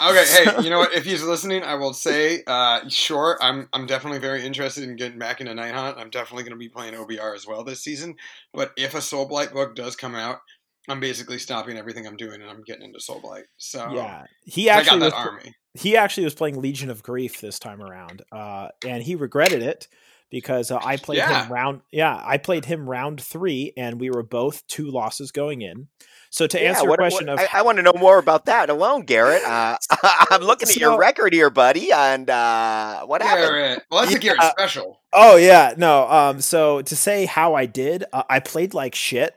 [0.01, 3.69] okay So- hey you know what if he's listening i will say uh, sure i'm
[3.73, 6.69] i'm definitely very interested in getting back into night haunt i'm definitely going to be
[6.69, 8.15] playing obr as well this season
[8.53, 10.41] but if a soul blight book does come out
[10.89, 14.69] i'm basically stopping everything i'm doing and i'm getting into soul blight so Yeah, he
[14.69, 15.55] I got actually that was, army.
[15.75, 19.89] he actually was playing Legion of Grief this time around, uh, and he regretted it
[20.31, 21.45] because uh, I played Yeah.
[21.45, 21.81] him round.
[21.91, 25.89] Yeah, I played him round three, and we were both two losses going in.
[26.35, 28.47] So to Yeah, answer your question what- of I, I want to know more about
[28.47, 29.45] that alone, Garrett.
[29.45, 29.77] Uh,
[30.31, 33.49] I'm looking at your record here, buddy, and uh, what happened?
[33.49, 33.83] Garrett.
[33.91, 34.51] Well, that's a Garrett Yeah.
[34.53, 35.01] special.
[35.13, 36.09] Oh yeah, no.
[36.11, 39.35] Um, so to say how I did, uh, I played like shit.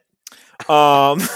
[0.70, 1.20] Um,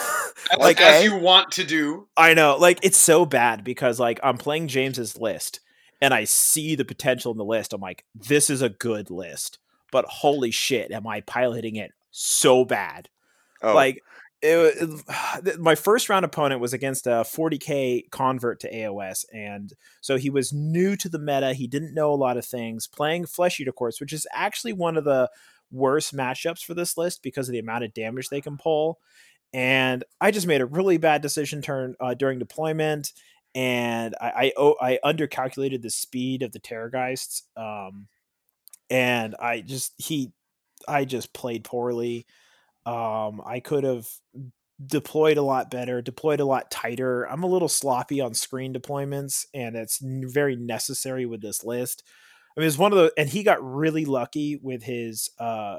[0.58, 2.08] Like, as you want to do.
[2.18, 5.60] I know, like it's so bad because like I'm playing James's list
[6.02, 7.74] and I see the potential in the list.
[7.74, 9.60] I'm like, this is a good list,
[9.92, 13.10] but holy shit, am I piloting it so bad?
[13.62, 14.02] Oh, Like
[14.42, 15.04] it,
[15.46, 20.30] it- my first round opponent was against a 40k convert to AOS, and so he
[20.30, 21.54] was new to the meta.
[21.54, 22.88] He didn't know a lot of things.
[22.88, 25.30] Playing Flesh Eater Courts, which is actually one of the
[25.72, 28.98] worst matchups for this list because of the amount of damage they can pull.
[29.54, 33.14] And I just made a really bad decision turn uh, during deployment,
[33.56, 38.08] and I I, oh, I undercalculated the speed of the Terrorgeists, um,
[38.90, 40.32] and I just he
[40.88, 42.26] I just played poorly.
[42.90, 44.08] Um, I could have
[44.84, 47.24] deployed a lot better, deployed a lot tighter.
[47.26, 52.04] I'm a little sloppy on screen deployments, and it's very necessary with this list.
[52.58, 55.78] I mean, it's one of the, and he got really lucky with his uh,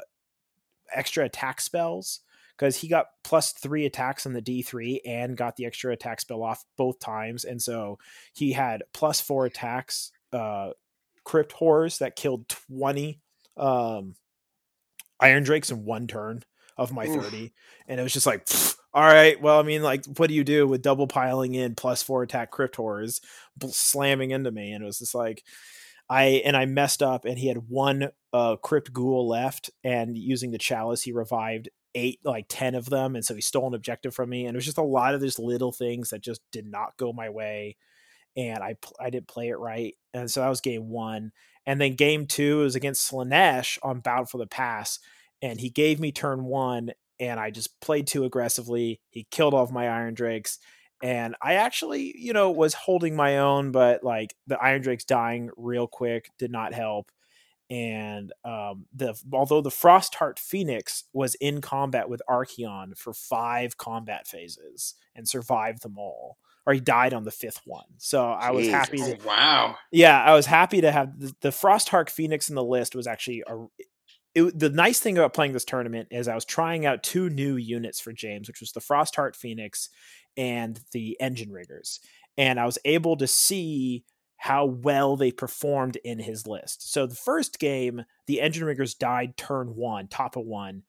[0.94, 2.20] extra attack spells
[2.56, 6.44] because he got plus three attacks on the D3 and got the extra attack spell
[6.44, 7.44] off both times.
[7.44, 7.98] And so
[8.34, 10.70] he had plus four attacks, uh,
[11.24, 13.18] crypt horrors that killed 20
[13.56, 14.14] um,
[15.18, 16.44] iron drakes in one turn
[16.80, 17.22] of my Oof.
[17.22, 17.52] 30
[17.86, 20.42] and it was just like pfft, all right well i mean like what do you
[20.42, 23.20] do with double piling in plus four attack crypt horrors
[23.68, 25.44] slamming into me and it was just like
[26.08, 30.52] i and i messed up and he had one uh crypt ghoul left and using
[30.52, 34.14] the chalice he revived eight like 10 of them and so he stole an objective
[34.14, 36.64] from me and it was just a lot of these little things that just did
[36.64, 37.76] not go my way
[38.38, 41.30] and i i didn't play it right and so that was game one
[41.66, 44.98] and then game two was against Slaanesh on bound for the pass
[45.42, 49.64] and he gave me turn one and i just played too aggressively he killed all
[49.64, 50.58] of my iron drakes
[51.02, 55.50] and i actually you know was holding my own but like the iron drakes dying
[55.56, 57.10] real quick did not help
[57.70, 64.26] and um, the although the Frostheart Phoenix was in combat with Archaon for five combat
[64.26, 67.84] phases and survived them all, or he died on the fifth one.
[67.98, 68.98] So I was happy.
[68.98, 69.76] To, oh, wow.
[69.92, 72.96] Yeah, I was happy to have the, the Frostheart Phoenix in the list.
[72.96, 73.66] Was actually a.
[74.34, 77.56] It, the nice thing about playing this tournament is I was trying out two new
[77.56, 79.88] units for James, which was the Frostheart Phoenix
[80.36, 81.98] and the Endrinriggers,
[82.38, 84.04] and I was able to see
[84.40, 86.90] how well they performed in his list.
[86.90, 90.84] So the first game, the endrinriggers died turn one, top of one.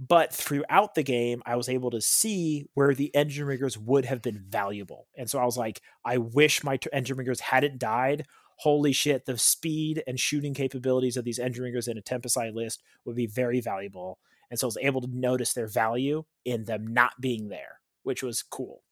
[0.00, 4.44] But throughout the game, I was able to see where the endrinriggers would have been
[4.48, 5.06] valuable.
[5.16, 8.26] And so I was like, I wish my t- endrinriggers hadn't died.
[8.56, 13.16] Holy shit, the speed and shooting capabilities of these endrinriggers in a Tempest list would
[13.16, 14.18] be very valuable.
[14.50, 18.22] And so I was able to notice their value in them not being there, which
[18.22, 18.82] was cool.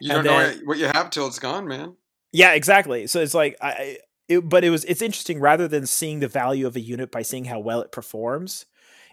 [0.00, 1.96] You don't then, know what you have till it's gone, man.
[2.32, 3.06] Yeah, exactly.
[3.06, 6.66] So it's like I it, but it was it's interesting rather than seeing the value
[6.66, 8.66] of a unit by seeing how well it performs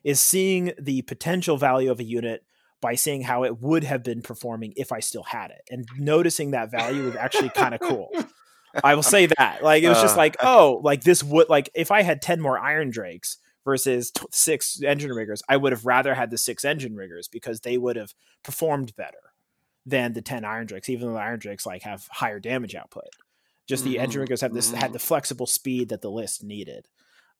[0.03, 2.43] is seeing the potential value of a unit
[2.81, 5.61] by seeing how it would have been performing if I still had it.
[5.71, 8.09] And noticing that value was actually kind of cool.
[8.83, 9.63] I will say that.
[9.63, 10.19] Like it was just uh.
[10.19, 14.25] like, oh, like this would like if I had 10 more iron drakes versus t-
[14.31, 18.95] six endrinriggers, I would have rather had the six endrinriggers because they would have performed
[18.95, 19.17] better
[19.85, 23.09] than the 10 iron drakes even though the iron drakes like have higher damage output
[23.67, 24.05] just the mm-hmm.
[24.05, 24.77] endrinriggers have this mm-hmm.
[24.77, 26.87] had the flexible speed that the list needed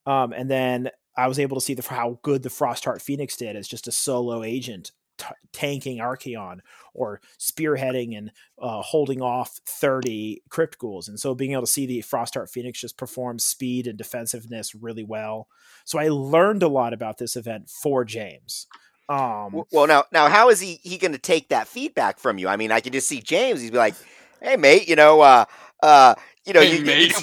[0.05, 3.55] um, and then i was able to see the, how good the frostheart phoenix did
[3.55, 6.59] as just a solo agent t- tanking archaon
[6.93, 11.85] or spearheading and uh, holding off 30 crypt ghouls and so being able to see
[11.85, 15.47] the frostheart phoenix just perform speed and defensiveness really well
[15.83, 18.67] so i learned a lot about this event for james
[19.07, 22.47] um, well, now, now, how is he he going to take that feedback from you?
[22.47, 23.61] I mean, I can just see James.
[23.61, 23.93] He's be like,
[24.41, 25.45] "Hey, mate, you know, uh,
[25.83, 27.13] uh, you know, hey, you, you, you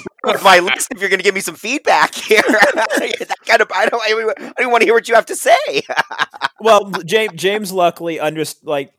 [0.43, 2.41] my list if you're going to give me some feedback here.
[2.47, 5.83] that kind of, I don't, I don't want to hear what you have to say.
[6.59, 8.93] well, James, James, luckily, under like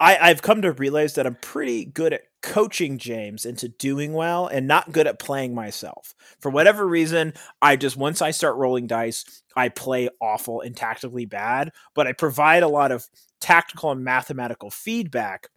[0.00, 4.46] I, I've come to realize that I'm pretty good at coaching James into doing well
[4.46, 6.14] and not good at playing myself.
[6.40, 11.24] For whatever reason, I just once I start rolling dice, I play awful and tactically
[11.24, 13.06] bad, but I provide a lot of
[13.40, 15.48] tactical and mathematical feedback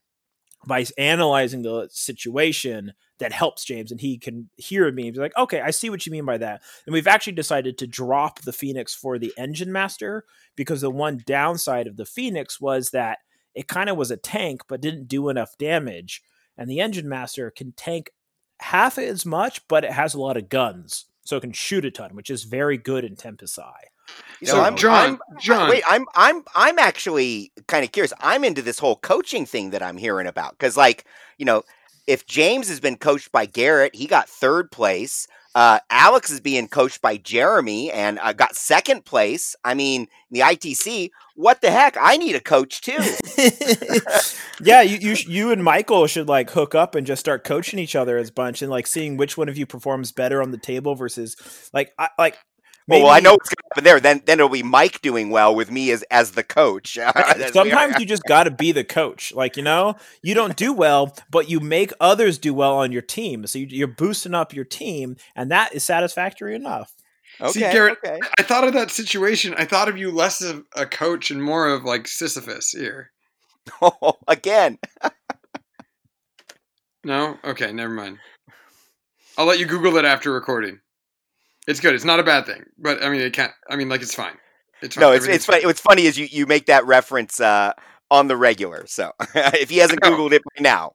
[0.66, 5.38] by analyzing the situation that helps James and he can hear me and be like,
[5.38, 6.62] okay, I see what you mean by that.
[6.86, 10.22] And we've actually decided to drop the Phoenix for the Endrinmaster
[10.56, 13.20] because the one downside of the Phoenix was that
[13.56, 16.22] it kind of was a tank but didn't do enough damage.
[16.58, 18.12] And the Endrinmaster can tank
[18.60, 21.92] half as much, but it has a lot of guns, so it can shoot a
[21.92, 23.86] ton, which is very good in Tempest Eye.
[24.40, 28.14] You know, so I'm, John, I'm, John, wait, I'm, I'm, I'm actually kind of curious.
[28.20, 31.06] I'm into this whole coaching thing that I'm hearing about because, like,
[31.38, 31.64] you know,
[32.08, 35.28] if James has been coached by Garrett, he got third place.
[35.54, 39.56] Uh, Alex is being coached by Jeremy and uh, got second place.
[39.66, 41.10] I mean, the ITC.
[41.36, 41.98] What the heck?
[42.00, 42.98] I need a coach too.
[44.62, 47.96] yeah, you, you you and Michael should like hook up and just start coaching each
[47.96, 50.58] other as a bunch and like seeing which one of you performs better on the
[50.58, 51.36] table versus
[51.74, 52.38] like I, like
[52.88, 54.00] Maybe, well, I know what's going to happen there.
[54.00, 56.98] Then, then it'll be Mike doing well with me as as the coach.
[57.52, 59.34] Sometimes you just got to be the coach.
[59.34, 63.02] Like you know, you don't do well, but you make others do well on your
[63.02, 63.46] team.
[63.46, 66.94] So you, are boosting up your team, and that is satisfactory enough.
[67.42, 68.20] Okay, See, Garrett, okay.
[68.40, 69.54] I thought of that situation.
[69.58, 73.12] I thought of you less of a coach and more of like Sisyphus here.
[73.82, 74.80] Oh, again.
[77.04, 77.38] no.
[77.44, 78.20] Okay, never mind.
[79.38, 80.80] I'll let you Google it after recording.
[81.68, 81.94] It's good.
[81.94, 83.52] It's not a bad thing, but I mean, it can't.
[83.70, 84.36] I mean, like it's fine.
[84.82, 85.02] It's fine.
[85.02, 85.12] no.
[85.12, 85.66] It's it's funny.
[85.66, 87.74] What's funny is you you make that reference uh,
[88.10, 88.86] on the regular.
[88.88, 90.94] So if he hasn't googled it by now,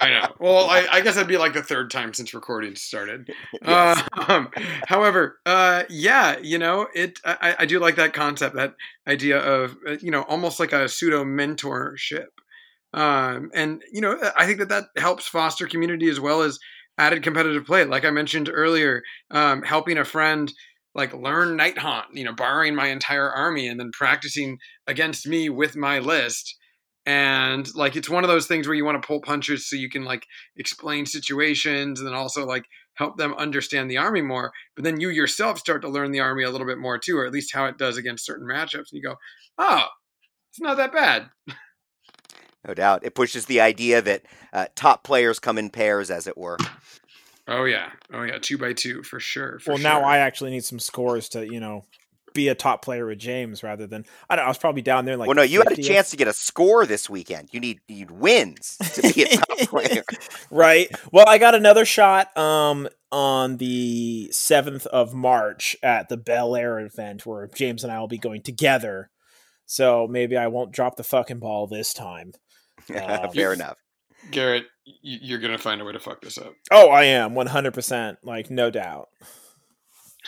[0.00, 0.34] I know.
[0.40, 3.28] Well, I, I, guess that'd be like the third time since recording started.
[3.66, 4.02] yes.
[4.28, 4.50] um,
[4.86, 7.18] however, uh, yeah, you know, it.
[7.24, 8.74] I, I do like that concept, that
[9.06, 12.26] idea of uh, you know, almost like a pseudo mentorship.
[12.94, 16.58] Um, and you know, I think that that helps foster community as well as
[16.98, 17.84] added competitive play.
[17.84, 20.52] Like I mentioned earlier, um, helping a friend
[20.94, 25.48] like learn Night Haunt, you know, borrowing my entire army and then practicing against me
[25.48, 26.56] with my list.
[27.06, 29.88] and like it's one of those things where you want to pull punches so you
[29.88, 30.26] can like
[30.56, 35.08] explain situations and then also like help them understand the army more but then you
[35.08, 37.64] yourself start to learn the army a little bit more too or at least how
[37.66, 39.14] it does against certain matchups and you go
[39.58, 39.86] oh
[40.50, 41.28] it's not that bad
[42.66, 46.36] no doubt it pushes the idea that uh, top players come in pairs as it
[46.36, 46.56] were
[47.46, 49.90] oh yeah oh yeah two by two for sure for well sure.
[49.90, 51.84] now i actually need some scores to you know
[52.34, 55.04] be a top player with James rather than I don't know, I was probably down
[55.04, 55.68] there like Well no, you 50th.
[55.70, 57.48] had a chance to get a score this weekend.
[57.52, 60.04] You need you need wins to be a top player.
[60.50, 60.88] right.
[61.10, 66.78] Well, I got another shot um on the 7th of March at the Bel Air
[66.80, 69.10] event where James and I will be going together.
[69.66, 72.32] So maybe I won't drop the fucking ball this time.
[72.94, 73.76] Um, Fair enough.
[74.30, 74.66] Garrett,
[75.02, 76.54] you're going to find a way to fuck this up.
[76.70, 79.08] Oh, I am 100%, like no doubt.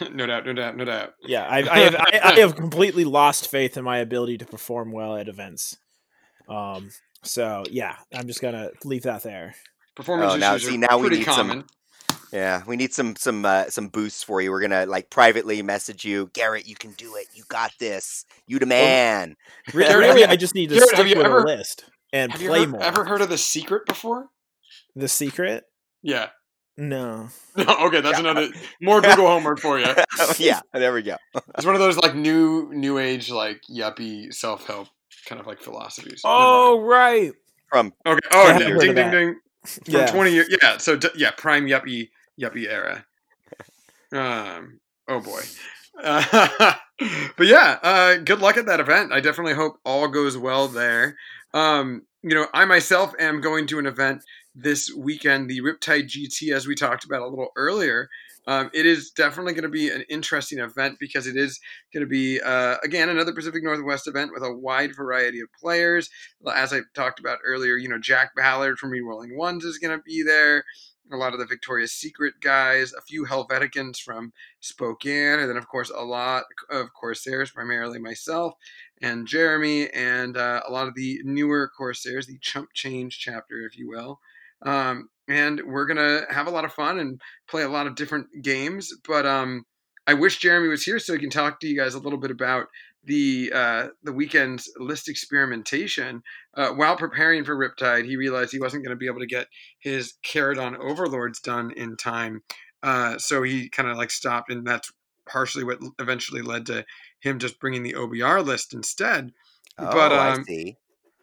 [0.12, 1.14] no doubt, no doubt, no doubt.
[1.22, 4.92] Yeah, I, I have I, I, have completely lost faith in my ability to perform
[4.92, 5.76] well at events.
[6.48, 6.90] Um,
[7.22, 9.54] so yeah, I'm just gonna leave that there.
[9.94, 11.60] Performance oh, now, see, now we need common.
[11.60, 12.18] some.
[12.32, 14.50] Yeah, we need some some uh, some boosts for you.
[14.50, 16.66] We're gonna like privately message you, Garrett.
[16.66, 17.26] You can do it.
[17.34, 18.24] You got this.
[18.46, 19.36] You the man.
[19.74, 22.60] Well, really, I just need to Garrett, stick with ever, a list and have play
[22.60, 22.82] you more.
[22.82, 24.28] Ever heard of the secret before?
[24.96, 25.64] The secret?
[26.02, 26.28] Yeah.
[26.76, 27.28] No.
[27.56, 27.64] No.
[27.86, 28.30] Okay, that's yeah.
[28.30, 28.48] another
[28.80, 29.86] more Google homework for you.
[30.38, 31.16] yeah, there we go.
[31.58, 34.88] it's one of those like new new age like yuppie self help
[35.26, 36.22] kind of like philosophies.
[36.24, 37.32] Oh right.
[37.68, 38.20] From okay.
[38.32, 39.40] Oh, ding ding ding ding.
[39.66, 40.06] From yeah.
[40.06, 40.48] twenty years.
[40.62, 40.78] Yeah.
[40.78, 42.08] So yeah, prime yuppie
[42.40, 43.04] yuppie era.
[44.12, 44.80] Um.
[45.06, 45.42] Oh boy.
[46.02, 46.74] Uh,
[47.36, 49.12] but yeah, uh, good luck at that event.
[49.12, 51.16] I definitely hope all goes well there.
[51.54, 54.22] Um, you know, I myself am going to an event
[54.54, 58.08] this weekend, the Riptide GT, as we talked about a little earlier.
[58.46, 61.60] Um, it is definitely going to be an interesting event because it is
[61.92, 66.08] going to be, uh, again, another Pacific Northwest event with a wide variety of players.
[66.54, 70.02] As I talked about earlier, you know, Jack Ballard from Rerolling Ones is going to
[70.04, 70.64] be there.
[71.12, 75.68] A lot of the Victoria's Secret guys, a few Helveticans from Spokane, and then, of
[75.68, 78.54] course, a lot of Corsairs, primarily myself
[79.02, 83.78] and Jeremy, and uh, a lot of the newer Corsairs, the Chump Change chapter, if
[83.78, 84.20] you will.
[84.62, 88.26] Um, and we're gonna have a lot of fun and play a lot of different
[88.42, 88.92] games.
[89.06, 89.64] But um,
[90.06, 92.30] I wish Jeremy was here so he can talk to you guys a little bit
[92.30, 92.66] about
[93.04, 96.22] the uh, the weekend's list experimentation.
[96.54, 99.46] Uh, while preparing for Riptide, he realized he wasn't going to be able to get
[99.78, 102.42] his Kharadron Overlords done in time,
[102.82, 104.92] uh, so he kind of like stopped, and that's
[105.26, 106.84] partially what eventually led to
[107.20, 109.32] him just bringing the OBR list instead.
[109.78, 110.76] Oh, but um, I see.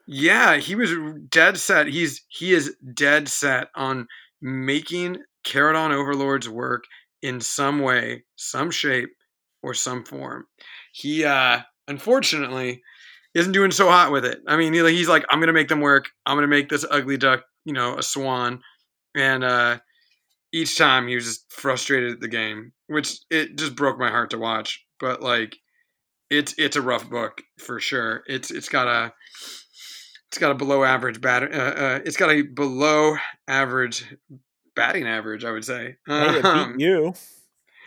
[0.07, 0.91] Yeah, he was
[1.29, 1.87] dead set.
[1.87, 4.07] He's he is dead set on
[4.41, 6.85] making Kharadron Overlords work
[7.21, 9.09] in some way, some shape,
[9.61, 10.45] or some form.
[10.97, 12.81] He uh unfortunately
[13.35, 14.39] isn't doing so hot with it.
[14.47, 16.09] I mean, he's like, I'm gonna make them work.
[16.25, 18.61] I'm gonna make this ugly duck, you know, a swan,
[19.15, 19.77] and uh
[20.51, 24.31] each time he was just frustrated at the game, which it just broke my heart
[24.31, 24.83] to watch.
[24.99, 25.55] But like,
[26.31, 28.23] it's it's a rough book for sure.
[28.25, 29.13] It's it's got a
[30.29, 31.43] it's got a below average bat.
[31.43, 33.17] Uh, uh, it's got a below
[33.47, 34.03] average
[34.75, 35.97] batting average, I would say.
[36.07, 37.13] Hey, um, you.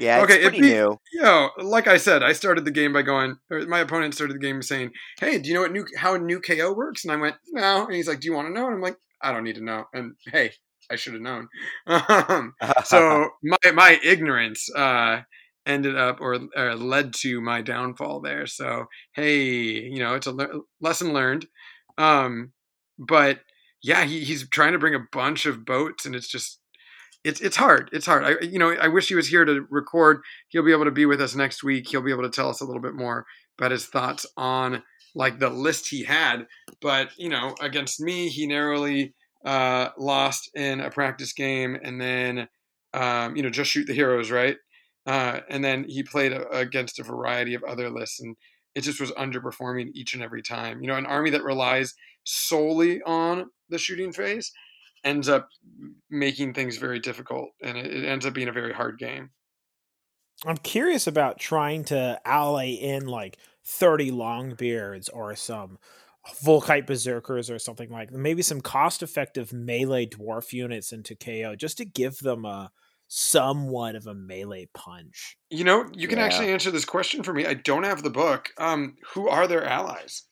[0.01, 0.99] Yeah, okay, pretty beat, new.
[1.13, 3.37] Yo, like I said, I started the game by going.
[3.51, 6.73] my opponent started the game saying, "Hey, do you know what new how new KO
[6.73, 8.81] works?" And I went, "No." And he's like, "Do you want to know?" And I'm
[8.81, 10.53] like, "I don't need to know." And hey,
[10.91, 11.49] I should have known.
[11.87, 15.21] Um, so my my ignorance uh,
[15.67, 18.47] ended up or, or, led to my downfall there.
[18.47, 21.47] So hey, you know, it's a le- lesson learned.
[21.99, 22.53] Um,
[22.99, 23.41] but
[23.83, 26.60] yeah, he, he's trying to bring a bunch of boats, and it's just
[27.25, 27.91] it's it's hard.
[27.93, 28.25] It's hard.
[28.25, 30.23] I you know I wish he was here to record.
[30.49, 31.89] He'll be able to be with us next week.
[31.89, 33.27] He'll be able to tell us a little bit more
[33.59, 34.83] about his thoughts on
[35.15, 36.47] like the list he had.
[36.81, 39.15] But you know, against me, he narrowly
[39.45, 42.49] uh, lost in a practice game, and then
[42.95, 44.57] um, you know just shoot the heroes right.
[45.07, 48.37] Uh, and then he played a, against a variety of other lists, and
[48.75, 50.81] it just was underperforming each and every time.
[50.81, 51.95] You know, an army that relies
[52.25, 54.53] solely on the shooting phase
[55.05, 55.49] ends up
[56.11, 59.31] making things very difficult, and it, it ends up being a very hard game.
[60.47, 65.79] I'm curious about trying to ally in like 30 Longbeards or some
[66.45, 71.79] Volkite Berserkers or something like maybe some cost effective melee dwarf units into KO just
[71.79, 72.71] to give them a
[73.09, 75.37] somewhat of a melee punch.
[75.51, 76.25] You know, you can yeah.
[76.25, 77.45] actually answer this question for me.
[77.45, 78.51] I don't have the book.
[78.57, 80.23] Um, who are their allies?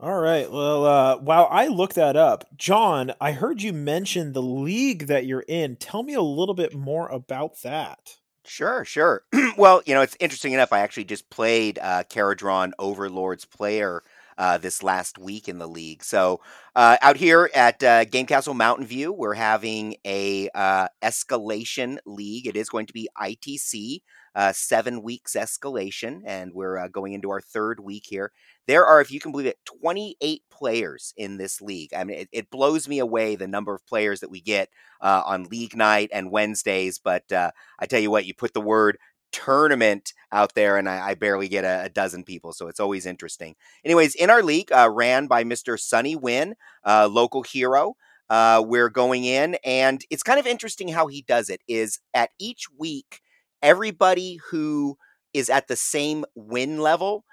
[0.00, 0.50] All right.
[0.50, 5.24] Well, uh, while I look that up, John, I heard you mention the league that
[5.24, 5.76] you're in.
[5.76, 8.16] Tell me a little bit more about that.
[8.44, 9.22] Sure, sure.
[9.56, 10.72] well, you know, it's interesting enough.
[10.72, 14.02] I actually just played uh, Kharadron Overlord's player
[14.36, 16.02] uh, this last week in the league.
[16.02, 16.40] So
[16.74, 22.46] uh, out here at uh, Game Castle Mountain View, we're having a uh, escalation league.
[22.46, 24.02] It is going to be ITC,
[24.34, 28.32] uh, seven weeks escalation, and we're uh, going into our third week here.
[28.66, 31.92] There are, if you can believe it, 28 players in this league.
[31.94, 34.70] I mean, it, it blows me away the number of players that we get
[35.00, 36.98] on league night and Wednesdays.
[36.98, 38.96] But I tell you what, you put the word
[39.34, 43.04] tournament out there, and I, I barely get a, a, dozen people, so it's always
[43.04, 43.56] interesting.
[43.84, 45.78] Anyways, in our league, uh, ran by Mr.
[45.78, 46.54] Sunny Win,
[46.84, 47.96] uh, local hero.
[48.30, 51.60] Uh, we're going in, and it's kind of interesting how he does it.
[51.66, 53.20] Is at each week,
[53.64, 54.98] everybody who
[55.34, 57.24] is at the same win level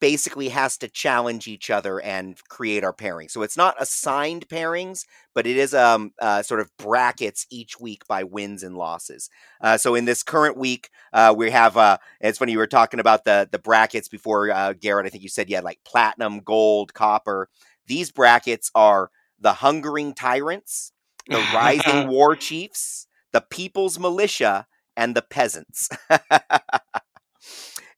[0.00, 3.28] basically has to challenge each other and create our pairing.
[3.28, 5.04] So it's not assigned pairings,
[5.34, 9.28] but it is um uh, sort of brackets each week by wins and losses.
[9.60, 11.76] Uh, so in this current week, uh, we have.
[11.76, 15.06] Uh, it's funny you were talking about the the brackets before, uh, Garrett.
[15.06, 17.48] I think you said you had like platinum, gold, copper.
[17.86, 19.10] These brackets are
[19.40, 20.92] the hungering tyrants,
[21.28, 24.66] the rising war chiefs, the people's militia,
[24.96, 25.88] and the peasants.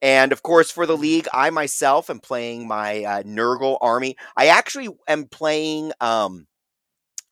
[0.03, 4.17] And of course, for the league, I myself am playing my uh, Nurgle army.
[4.37, 6.47] I actually am playing um,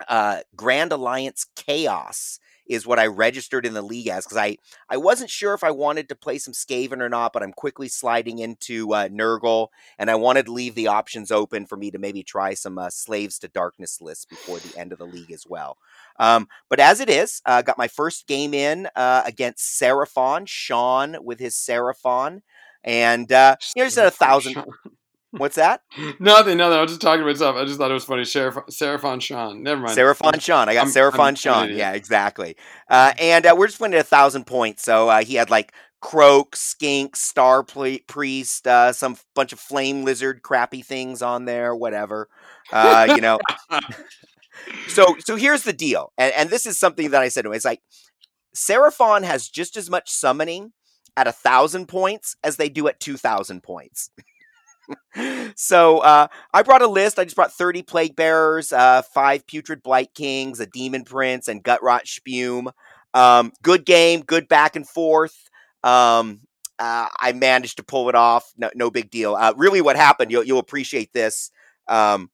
[0.08, 4.56] uh, Grand Alliance Chaos is what I registered in the league as because I
[4.88, 7.88] I wasn't sure if I wanted to play some Skaven or not, but I'm quickly
[7.88, 11.98] sliding into uh, Nurgle, and I wanted to leave the options open for me to
[11.98, 15.44] maybe try some uh, Slaves to Darkness lists before the end of the league as
[15.48, 15.78] well.
[16.18, 20.46] Um, but as it is, I uh, got my first game in uh, against Seraphon,
[20.46, 22.42] Sean with his Seraphon.
[22.84, 24.64] And uh, here's a thousand.
[25.32, 25.80] What's that?
[26.20, 26.78] nothing, nothing.
[26.78, 27.56] I was just talking to myself.
[27.56, 28.22] I just thought it was funny.
[28.22, 29.62] Seraphon Sean.
[29.62, 29.96] Never mind.
[29.96, 30.68] Seraphon Sean.
[30.68, 31.70] I got I'm, Sean.
[31.74, 32.56] Yeah, exactly.
[32.88, 34.82] Uh, and uh, we're just winning a thousand points.
[34.82, 35.72] So uh, he had like
[36.02, 42.28] Kroak, Skink, Star Priest, uh, some bunch of Flame Lizard crappy things on there, whatever.
[42.70, 43.38] Uh, you know.
[44.88, 46.12] so so here's the deal.
[46.18, 47.54] And, and this is something that I said to him.
[47.54, 47.80] It's like
[48.54, 50.72] Seraphon has just as much summoning
[51.16, 54.10] at a thousand points as they do at two thousand points.
[55.56, 57.18] so uh, I brought a list.
[57.18, 61.62] I just brought 30 plague bearers, uh, five putrid blight kings, a demon prince, and
[61.62, 62.70] Gutrot Spume.
[63.14, 65.50] Um, good game, good back and forth.
[65.84, 66.40] Um,
[66.78, 68.52] uh, I managed to pull it off.
[68.56, 69.34] No, no big deal.
[69.34, 70.30] Uh, really, what happened?
[70.30, 71.50] You'll, you'll appreciate this.
[71.88, 72.30] Um,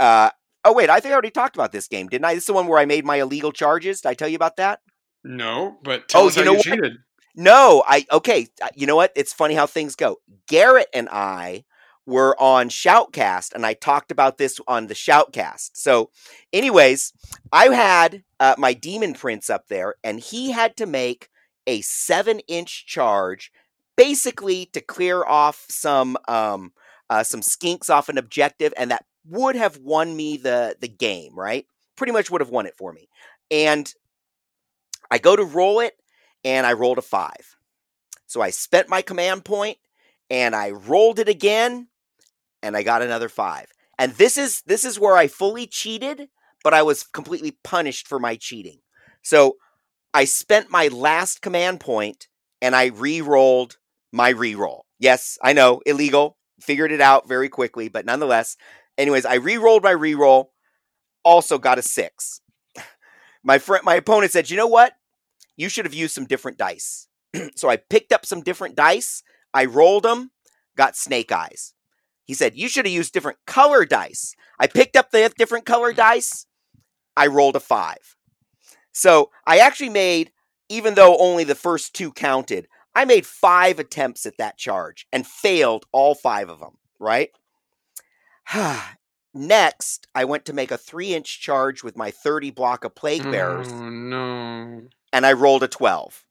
[0.00, 0.30] uh,
[0.64, 2.34] oh wait, I think I already talked about this game, didn't I?
[2.34, 4.00] This is the one where I made my illegal charges.
[4.00, 4.80] Did I tell you about that?
[5.24, 6.92] No, but oh, you know you cheated.
[7.34, 8.48] No, I okay.
[8.62, 9.12] Uh, you know what?
[9.14, 10.16] It's funny how things go.
[10.46, 11.64] Garrett and I
[12.06, 15.70] were on Shoutcast, and I talked about this on the Shoutcast.
[15.74, 16.10] So,
[16.52, 17.12] anyways,
[17.52, 21.28] I had uh, my Demon Prince up there, and he had to make
[21.66, 23.50] a seven-inch charge,
[23.96, 26.72] basically to clear off some um,
[27.10, 31.34] uh, some skinks off an objective, and that would have won me the the game.
[31.34, 31.66] Right?
[31.96, 33.08] Pretty much would have won it for me.
[33.50, 33.92] And
[35.10, 35.96] I go to roll it,
[36.44, 37.56] and I rolled a five.
[38.26, 39.78] So I spent my command point
[40.30, 41.88] and I rolled it again
[42.62, 43.66] and I got another five.
[43.98, 46.28] And this is this is where I fully cheated,
[46.62, 48.80] but I was completely punished for my cheating.
[49.22, 49.56] So
[50.12, 52.28] I spent my last command point
[52.62, 53.78] and I re-rolled
[54.12, 54.86] my re-roll.
[54.98, 56.36] Yes, I know, illegal.
[56.60, 58.56] Figured it out very quickly, but nonetheless.
[58.98, 60.52] Anyways, I re-rolled my re-roll,
[61.22, 62.40] also got a six.
[63.44, 64.94] My friend my opponent said, you know what?
[65.56, 67.08] you should have used some different dice.
[67.56, 69.22] so I picked up some different dice.
[69.52, 70.30] I rolled them,
[70.76, 71.72] got snake eyes.
[72.26, 74.34] He said, You should have used different color dice.
[74.58, 75.96] I picked up the different color mm.
[75.96, 76.46] dice.
[77.16, 78.16] I rolled a five.
[78.92, 80.32] So I actually made,
[80.68, 85.26] even though only the first two counted, I made five attempts at that charge and
[85.26, 87.30] failed all five of them, right?
[89.34, 93.22] Next, I went to make a three inch charge with my 30 block of plague
[93.24, 93.68] bearers.
[93.70, 96.24] Oh, no and I rolled a 12.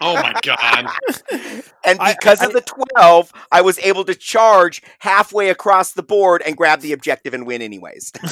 [0.00, 0.86] Oh my god.
[1.84, 2.64] and because I, I, of the
[2.96, 7.46] 12, I was able to charge halfway across the board and grab the objective and
[7.46, 8.12] win anyways.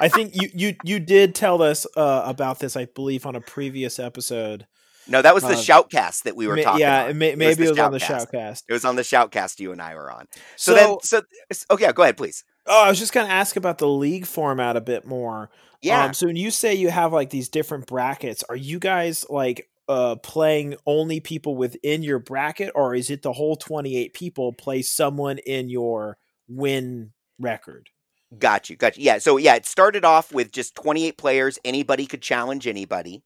[0.00, 3.40] I think you you you did tell us uh, about this I believe on a
[3.40, 4.66] previous episode.
[5.08, 7.16] No, that was the uh, shoutcast that we were talking yeah, about.
[7.16, 8.62] May, maybe it was, it was on the shoutcast.
[8.68, 10.28] It was on the shoutcast you and I were on.
[10.56, 12.44] So, so then so okay, yeah, go ahead please.
[12.66, 15.50] Oh, I was just going to ask about the league format a bit more.
[15.80, 16.04] Yeah.
[16.04, 19.68] Um, so when you say you have like these different brackets, are you guys like
[19.88, 24.82] uh, playing only people within your bracket, or is it the whole 28 people play
[24.82, 26.18] someone in your
[26.48, 27.90] win record?
[28.38, 28.76] Got you.
[28.76, 29.04] Got you.
[29.04, 29.18] Yeah.
[29.18, 31.58] So, yeah, it started off with just 28 players.
[31.64, 33.22] Anybody could challenge anybody.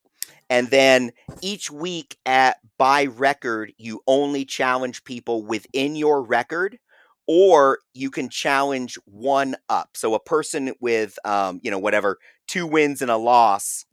[0.49, 6.79] And then each week at by record, you only challenge people within your record
[7.27, 9.91] or you can challenge one up.
[9.95, 13.85] So a person with, um, you know, whatever, two wins and a loss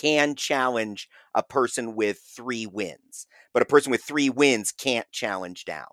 [0.00, 5.64] can challenge a person with three wins, but a person with three wins can't challenge
[5.64, 5.86] down.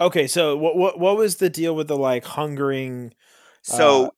[0.00, 3.14] Okay, so what what what was the deal with the like hungering?
[3.62, 4.10] So Uh,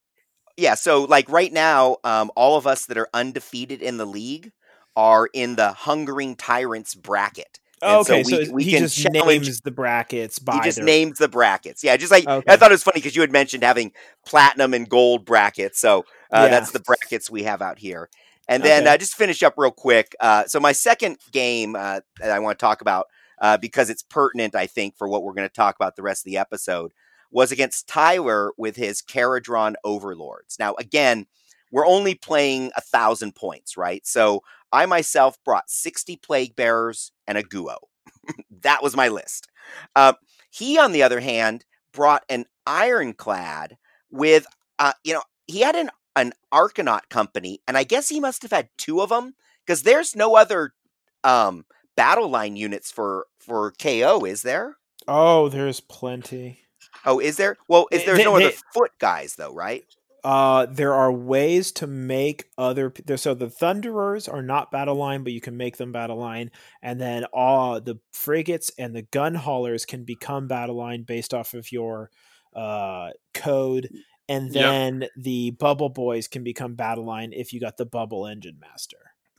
[0.57, 4.53] yeah, so like right now, um, all of us that are undefeated in the league
[4.97, 7.59] are in the hungering tyrants bracket.
[7.83, 10.61] And so okay, we- so, we he can just challenge- names the brackets by He
[10.63, 11.85] just their- names the brackets.
[11.85, 13.93] Yeah, just like I thought it was funny because you had mentioned having
[14.25, 15.81] platinum and gold brackets.
[15.81, 16.49] So uh, Yeah.
[16.49, 18.09] that's the brackets we have out here.
[18.49, 18.95] And then Okay.
[18.95, 20.15] uh, just finish up real quick.
[20.21, 23.07] Uh, so my second game uh, that I want to talk about
[23.41, 26.27] uh, because it's pertinent, I think, for what we're going to talk about the rest
[26.27, 26.93] of the episode
[27.31, 30.57] was against Tyler with his Kharadron Overlords.
[30.59, 31.27] Now, again,
[31.73, 34.07] we're only playing a thousand points, right?
[34.07, 34.43] So
[34.73, 37.77] I myself brought 60 Plague Bearers and a Guo.
[38.63, 39.49] that was my list.
[39.97, 40.13] Uh,
[40.51, 43.77] he, on the other hand, brought an Ironclad
[44.11, 44.47] with,
[44.79, 48.53] uh, you know, he had an an Arkanaut company, and I guess he must have
[48.53, 49.35] had two of them
[49.67, 50.73] because there's no other
[51.25, 51.65] um,
[51.97, 54.77] battle line units for for KO, is there?
[55.09, 56.61] Oh, there's plenty.
[57.05, 57.57] Oh, is there?
[57.69, 59.85] Well, is They- there's they- no other they- foot guys though, right?
[60.23, 62.91] Uh, there are ways to make other.
[63.05, 66.51] there- So the Thunderers are not battle line, but you can make them battle line,
[66.81, 71.53] and then all the frigates and the gun haulers can become battle line based off
[71.53, 72.11] of your
[72.57, 73.91] uh, code,
[74.29, 74.55] and Yep.
[74.55, 78.99] then the Bubble Boys can become battle line if you got the Bubble Engine Master.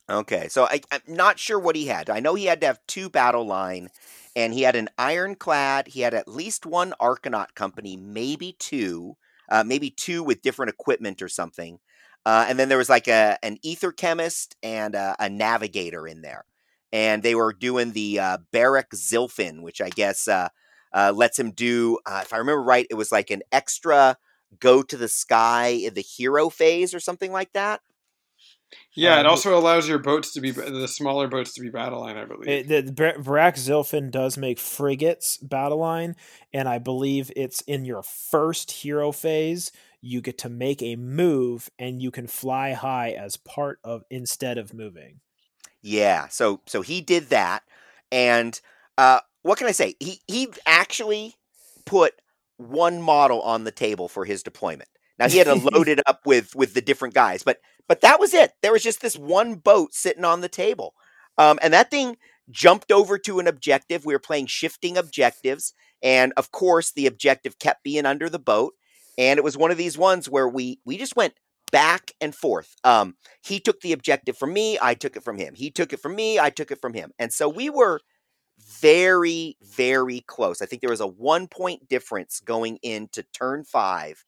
[0.10, 2.10] Okay, so I, I'm not sure what he had.
[2.12, 3.90] I know he had to have two battle line,
[4.36, 5.88] and he had an ironclad.
[5.88, 9.18] He had at least one Arkanaut company, maybe two,
[9.50, 11.80] uh, maybe two with different equipment or something.
[12.24, 16.46] Uh, and then there was like a an Aether-Khemist and a, a navigator in there,
[16.92, 20.50] and they were doing the uh, Barak Zilfin, which I guess uh,
[20.94, 21.98] uh, lets him do.
[22.06, 24.18] Uh, if I remember right, it was like an extra
[24.60, 27.82] go to the sky in the hero phase or something like that.
[28.96, 32.02] Yeah, it Um, also allows your boats to be the smaller boats to be battle
[32.02, 32.50] line, I believe.
[32.50, 36.16] It, the, the Bar- Barak Zilfin does make frigates battle line,
[36.54, 39.72] and I believe it's in your first hero phase.
[40.02, 44.58] You get to make a move, and you can fly high as part of instead
[44.58, 45.22] of moving.
[45.82, 47.64] Yeah, so so he did that,
[48.12, 48.60] and
[48.98, 49.96] uh, what can I say?
[50.00, 51.36] He he actually
[51.86, 52.14] put
[52.58, 54.90] one model on the table for his deployment.
[55.20, 58.20] Now he had to load it up with with the different guys, but but that
[58.20, 58.54] was it.
[58.62, 60.94] There was just this one boat sitting on the table,
[61.38, 62.18] um, and that thing
[62.50, 64.06] jumped over to an objective.
[64.06, 68.74] We were playing shifting objectives, and of course the objective kept being under the boat,
[69.18, 71.34] and it was one of these ones where we we just went
[71.72, 72.76] back and forth.
[72.84, 75.56] Um, he took the objective from me, I took it from him.
[75.56, 77.12] He took it from me, I took it from him.
[77.20, 78.00] And so we were
[78.60, 80.62] very, very close.
[80.62, 84.24] I think there was a one point difference going into turn five.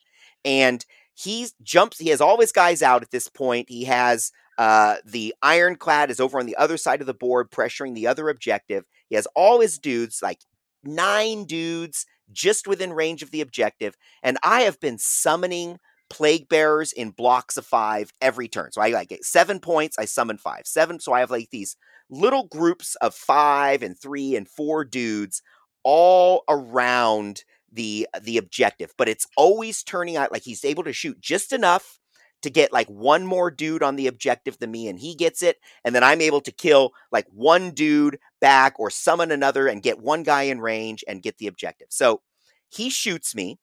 [0.45, 3.69] And he jumps, he has all his guys out at this point.
[3.69, 7.93] He has uh, the ironclad is over on the other side of the board, pressuring
[7.93, 8.85] the other objective.
[9.07, 10.41] He has all his dudes, like
[10.83, 13.95] nine dudes, just within range of the objective.
[14.23, 18.71] And I have been summoning plague bearers in blocks of five every turn.
[18.71, 20.65] So I like get seven points, I summon five.
[20.65, 21.75] Seven, so I have like these
[22.09, 25.41] little groups of five and three and four dudes
[25.83, 28.93] all around the the objective.
[28.97, 31.99] But it's always turning out like he's able to shoot just enough
[32.43, 35.57] to get like one more dude on the objective than me and he gets it
[35.83, 39.99] and then i'm able to kill like one dude back or summon another and get
[39.99, 42.21] one guy in range and get the objective so
[42.69, 43.57] he shoots me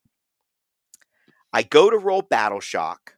[1.53, 3.15] i go to roll battle shock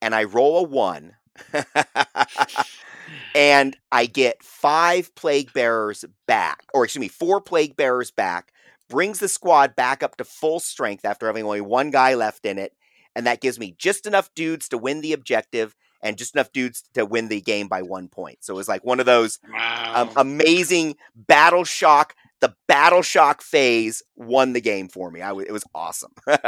[0.00, 1.14] and i roll a one
[3.34, 8.52] and i get five plague bearers back or excuse me four plague bearers back
[8.88, 12.58] brings the squad back up to full strength after having only one guy left in
[12.58, 12.74] it
[13.14, 16.82] and that gives me just enough dudes to win the objective and just enough dudes
[16.94, 18.42] to win the game by one point.
[18.42, 19.92] So it was like one of those wow.
[19.94, 22.14] um, amazing battle shock.
[22.40, 25.22] The battle shock phase won the game for me.
[25.22, 26.12] I w- it was awesome.
[26.26, 26.40] and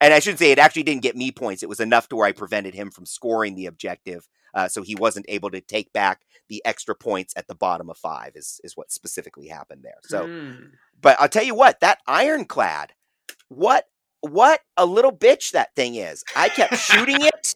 [0.00, 1.64] I should say it actually didn't get me points.
[1.64, 4.94] It was enough to where I prevented him from scoring the objective, uh, so he
[4.94, 8.32] wasn't able to take back the extra points at the bottom of five.
[8.34, 9.98] Is is what specifically happened there.
[10.02, 10.52] So Hmm.
[11.00, 12.92] but I'll tell you what, that ironclad,
[13.48, 13.86] what
[14.20, 16.22] what a little bitch that thing is.
[16.36, 17.54] I kept shooting it.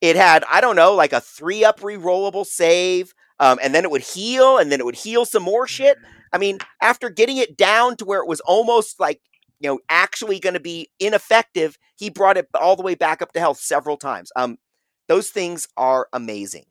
[0.00, 3.12] It had, I don't know, like a three up re-rollable save.
[3.38, 5.96] Um, and then it would heal, and then it would heal some more shit.
[6.32, 9.20] I mean, after getting it down to where it was almost like,
[9.58, 13.32] you know, actually going to be ineffective, he brought it all the way back up
[13.32, 14.30] to health several times.
[14.36, 14.58] Um,
[15.10, 16.66] those things are amazing.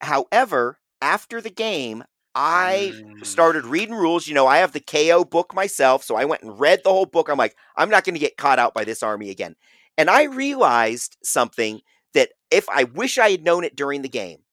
[0.00, 3.24] However, after the game, I Mm.
[3.24, 4.26] started reading rules.
[4.28, 7.06] You know, I have the KO book myself, so I went and read the whole
[7.06, 7.28] book.
[7.28, 9.56] I'm like, I'm not going to get caught out by this army again.
[9.98, 11.82] And I realized something
[12.14, 14.44] that if I wish I had known it during the game,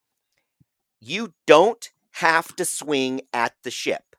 [1.01, 4.15] you don't have to swing at the ship.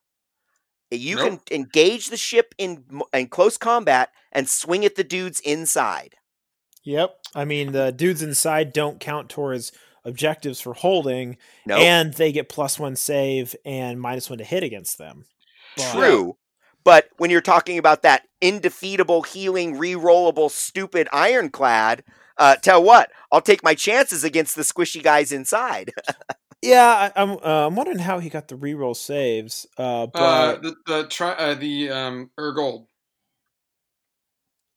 [0.91, 1.33] You Nope.
[1.33, 6.17] can engage the ship in in close combat and swing at the dudes inside.
[6.85, 7.17] Yep.
[7.35, 9.73] I mean, the dudes inside don't count towards
[10.05, 14.63] objectives for holding, No, and they get plus one save and minus one to hit
[14.65, 15.25] against them.
[15.77, 16.37] But- True.
[16.85, 22.03] But when you're talking about that indefeatable, healing, re-rollable, stupid ironclad,
[22.39, 25.93] uh, tell what, I'll take my chances against the squishy guys inside.
[26.65, 27.31] Yeah, I, I'm.
[27.33, 29.67] Uh, I'm wondering how he got the reroll saves.
[29.77, 32.87] Uh, but Uh, the the tri- uh, the um Urgold.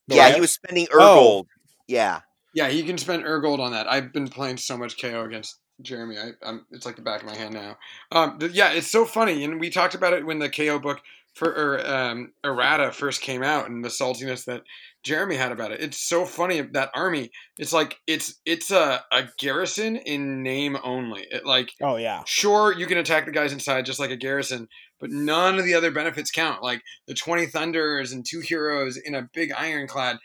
[0.08, 0.34] The yeah, what?
[0.36, 1.46] he was spending Oh.
[1.88, 2.22] Yeah.
[2.54, 3.92] Yeah, he can spend Urgold on that.
[3.92, 6.18] I've been playing so much KO against Jeremy.
[6.18, 7.78] I, I'm it's like the back of my hand now.
[8.12, 11.02] Um, th- yeah, it's so funny, and we talked about it when the KO book
[11.34, 14.64] for or, um, errata first came out, and the saltiness that
[15.04, 15.82] Jeremy had about it.
[15.82, 17.30] It's so funny that army.
[17.60, 21.28] It's like it's it's a, a garrison in name only.
[21.30, 24.70] It like oh yeah, sure you can attack the guys inside just like a garrison
[25.00, 29.14] but none of the other benefits count like the 20 thunders and two heroes in
[29.14, 30.18] a big ironclad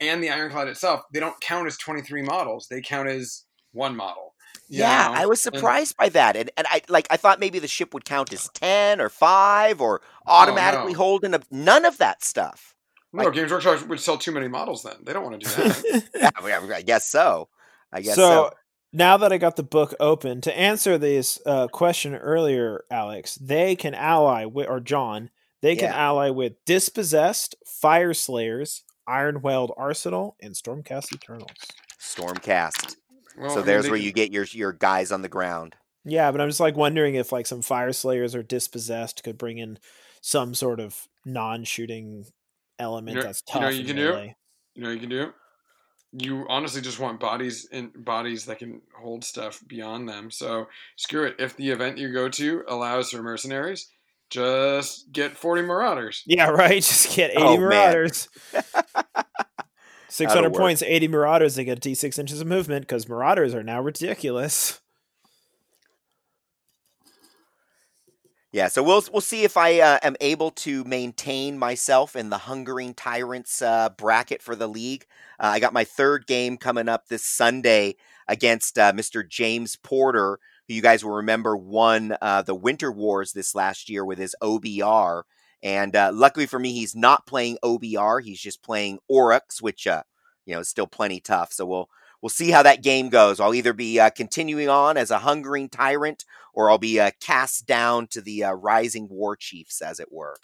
[0.00, 4.34] and the ironclad itself they don't count as 23 models they count as one model
[4.68, 5.14] Yeah, know?
[5.14, 6.36] I was And- surprised by that.
[6.36, 9.80] And and I like I thought maybe the ship would count as 10 or 5
[9.80, 10.98] or automatically no.
[10.98, 12.74] hold in a none of that stuff.
[13.12, 16.04] no games workshop would sell too many models then they don't want to do that
[16.14, 17.48] Yeah, I I guess so.
[17.92, 18.50] I guess so, so.
[18.92, 23.76] now that I got the book open to answer this uh, question earlier, Alex, they
[23.76, 25.30] can ally with or John.
[25.62, 25.96] They can Yeah.
[26.08, 31.50] ally with dispossessed, fire slayers, Ironweld Arsenal, and Stormcast Eternals.
[32.00, 32.96] Stormcast.
[33.38, 35.76] well, so mean, there's they where you get your your guys on the ground.
[36.04, 39.58] Yeah, but I'm just like wondering if like some fire slayers or dispossessed could bring
[39.58, 39.78] in
[40.20, 42.26] some sort of non-shooting
[42.78, 43.62] element know- that's you tough.
[43.62, 44.32] know you in can do?
[44.74, 45.32] you know you can do
[46.12, 51.24] you honestly just want bodies in bodies that can hold stuff beyond them so screw
[51.24, 53.88] it if the event you go to allows for mercenaries
[54.30, 56.82] just get 40 marauders Yeah, right.
[56.82, 58.28] Just get 80 Oh, marauders.
[60.08, 61.56] 600 points, 80 marauders.
[61.56, 64.80] They get D6 inches of movement because marauders are now ridiculous.
[68.52, 72.38] Yeah, so we'll we'll see if I uh, am able to maintain myself in the
[72.38, 75.04] hungering tyrants uh, bracket for the league.
[75.38, 77.96] Uh, I got my third game coming up this Sunday
[78.26, 79.28] against uh, Mr.
[79.28, 80.38] James Porter,
[80.68, 84.34] who you guys will remember won uh, the Winter Wars this last year with his
[84.42, 85.22] OBR.
[85.62, 90.02] And uh, luckily for me, he's not playing OBR; he's just playing Orruks, which uh,
[90.44, 91.52] you know is still plenty tough.
[91.52, 91.88] So we'll
[92.20, 93.40] we'll see how that game goes.
[93.40, 96.24] I'll either be uh, continuing on as a hungering tyrant
[96.56, 100.36] or I'll be uh, cast down to the uh, rising war chiefs, as it were.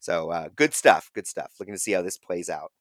[0.00, 1.52] So uh, good stuff, good stuff.
[1.58, 2.72] Looking to see how this plays out.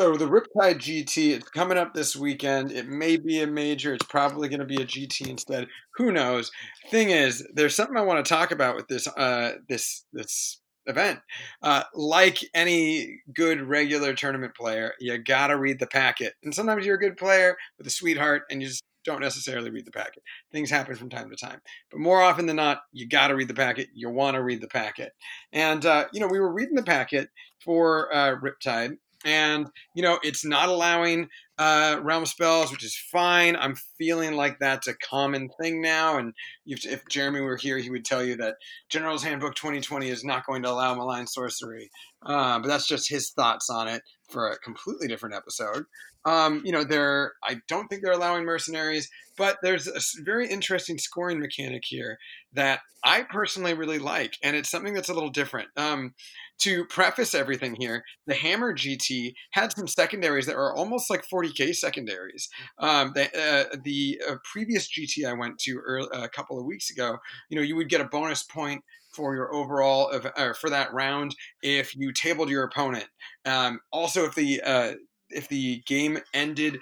[0.00, 2.72] So the Riptide GT, it's coming up this weekend.
[2.72, 3.92] It may be a major.
[3.92, 5.68] It's probably going to be a GT instead.
[5.96, 6.50] Who knows?
[6.88, 11.18] Thing is, there's something I want to talk about with this uh, this this event.
[11.62, 16.32] Uh, like any good regular tournament player, you gotta read the packet.
[16.42, 19.84] And sometimes you're a good player with a sweetheart, and you just don't necessarily read
[19.84, 20.22] the packet.
[20.50, 23.54] Things happen from time to time, but more often than not, you gotta read the
[23.54, 23.88] packet.
[23.92, 25.12] You want to read the packet.
[25.52, 27.28] And uh, you know, we were reading the packet
[27.62, 33.54] for uh, Riptide and you know it's not allowing uh, realm spells, which is fine.
[33.54, 36.32] I'm feeling like that's a common thing now, and
[36.64, 38.56] if, if Jeremy were here, he would tell you that
[38.88, 41.90] General's Handbook 2020 is not going to allow malign sorcery.
[42.24, 45.84] Uh, but that's just his thoughts on it for a completely different episode.
[46.24, 49.08] Um, you know, they're I don't think they're allowing mercenaries,
[49.38, 52.18] but there's a very interesting scoring mechanic here
[52.52, 55.68] that I personally really like, and it's something that's a little different.
[55.76, 56.14] Um,
[56.60, 61.74] to preface everything here, the Hammer GT had some secondaries that were almost like 40k
[61.74, 62.50] secondaries.
[62.78, 66.90] Um, the uh, the uh, previous GT I went to early, a couple of weeks
[66.90, 67.16] ago,
[67.48, 70.26] you know, you would get a bonus point for your overall of,
[70.58, 73.06] for that round if you tabled your opponent.
[73.44, 74.92] Um, also, if the uh,
[75.30, 76.78] if the game ended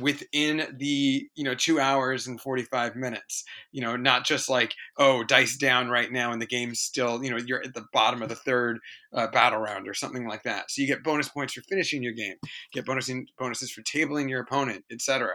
[0.00, 3.42] within the you know two hours and 45 minutes
[3.72, 7.30] you know not just like oh dice down right now and the game's still you
[7.30, 8.78] know you're at the bottom of the third
[9.12, 10.70] uh, battle round or something like that.
[10.70, 12.36] So you get bonus points for finishing your game
[12.72, 15.30] get bonus bonuses for tabling your opponent etc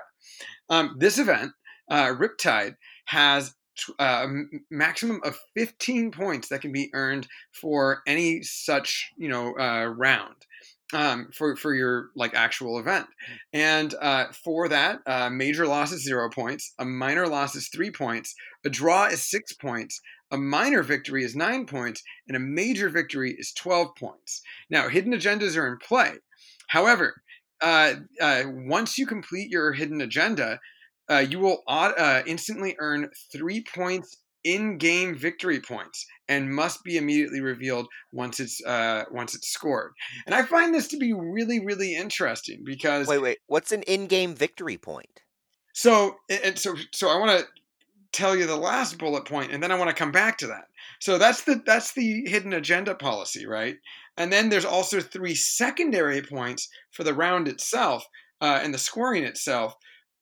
[0.70, 1.52] um, this event
[1.92, 3.54] uh, riptide has
[3.98, 4.28] uh,
[4.70, 10.46] maximum of 15 points that can be earned for any such you know uh, round
[10.94, 13.08] um, for for your like actual event.
[13.54, 17.92] And uh, for that, uh, major loss is zero points, a minor loss is three
[17.92, 18.34] points,
[18.66, 20.00] a draw is six points,
[20.32, 24.42] a minor victory is nine points, and a major victory is twelve points.
[24.70, 26.14] Now, hidden agendas are in play.
[26.68, 27.22] However,
[27.62, 30.60] uh, uh once you complete your hidden agenda,
[31.10, 37.42] uh, you will uh, instantly earn three points in-game victory points and must be immediately
[37.42, 39.92] revealed once it's uh, once it's scored.
[40.26, 44.36] And I find this to be really really interesting because wait wait what's an in-game
[44.36, 45.22] victory point?
[45.74, 47.46] So and so so I want to
[48.12, 50.66] tell you the last bullet point and then I want to come back to that.
[51.00, 53.78] So that's the that's the hidden agenda policy, right?
[54.18, 58.06] And then there's also three secondary points for the round itself
[58.42, 59.76] uh, and the scoring itself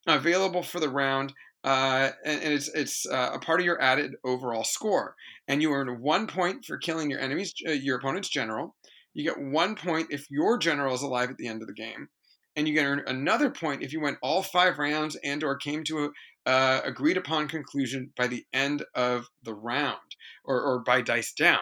[0.05, 1.33] available for the round
[1.67, 5.15] uh, and, and, it's it's uh, a part of your added overall score.
[5.49, 8.75] And you earn one point for killing your enemy's uh, your opponent's general.
[9.13, 12.07] You get one point if your general is alive at the end of the game,
[12.55, 15.83] and you get earn another point if you went all five rounds and or came
[15.85, 16.09] to a
[16.49, 20.15] uh, agreed upon conclusion by the end of the round
[20.45, 21.59] or, or by dice down.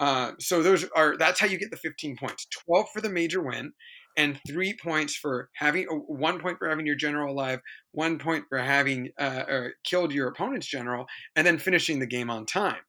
[0.00, 2.48] Uh, so those are that's how you get the 15 points.
[2.66, 3.72] 12 for the major win,
[4.16, 7.60] and three points for having uh, one point for having your general alive,
[7.92, 12.46] one point for having uh, killed your opponent's general, and then finishing the game on
[12.46, 12.82] time.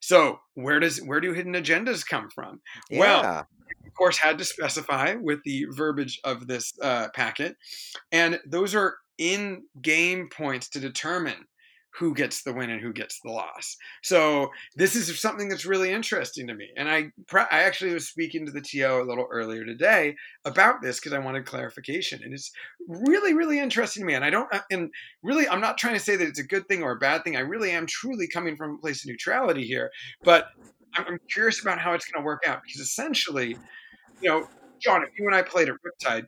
[0.00, 2.60] So where does where do hidden agendas come from?
[2.90, 2.98] Yeah.
[2.98, 3.46] Well,
[3.86, 7.56] of course, had to specify with the verbiage of this uh, packet,
[8.12, 11.44] and those are in-game points to determine
[11.98, 13.76] who gets the win and who gets the loss.
[14.02, 16.68] So this is something that's really interesting to me.
[16.76, 20.14] And I I actually was speaking to the TO a little earlier today
[20.44, 22.20] about this because I wanted clarification.
[22.22, 22.50] And it's
[22.88, 24.14] really really interesting to me.
[24.14, 24.90] And I don't uh, and
[25.22, 27.36] really I'm not trying to say that it's a good thing or a bad thing.
[27.36, 29.90] I really am truly coming from a place of neutrality here,
[30.22, 30.48] but
[30.94, 33.56] I'm curious about how it's going to work out because essentially,
[34.20, 34.48] you know,
[34.80, 36.26] John, if you and I played at Riptide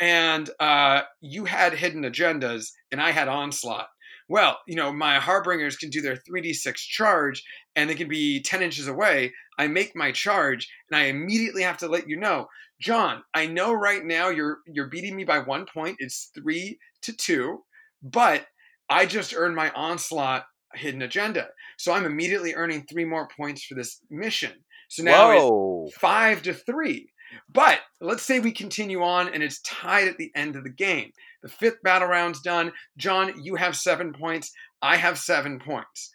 [0.00, 3.88] and uh, you had hidden agendas and I had onslaught
[4.30, 7.42] well, you know, my harbingers can do their 3d6 charge
[7.74, 9.32] and they can be 10 inches away.
[9.58, 12.46] I make my charge and I immediately have to let you know,
[12.80, 15.96] John, I know right now you're you're beating me by 1 point.
[15.98, 17.58] It's 3 to 2,
[18.04, 18.46] but
[18.88, 21.48] I just earned my onslaught hidden agenda.
[21.76, 24.52] So I'm immediately earning 3 more points for this mission.
[24.88, 25.86] So now Whoa.
[25.88, 27.10] it's 5 to 3.
[27.52, 31.10] But let's say we continue on and it's tied at the end of the game.
[31.42, 32.72] The fifth battle round's done.
[32.96, 34.52] John, you have seven points.
[34.82, 36.12] I have seven points.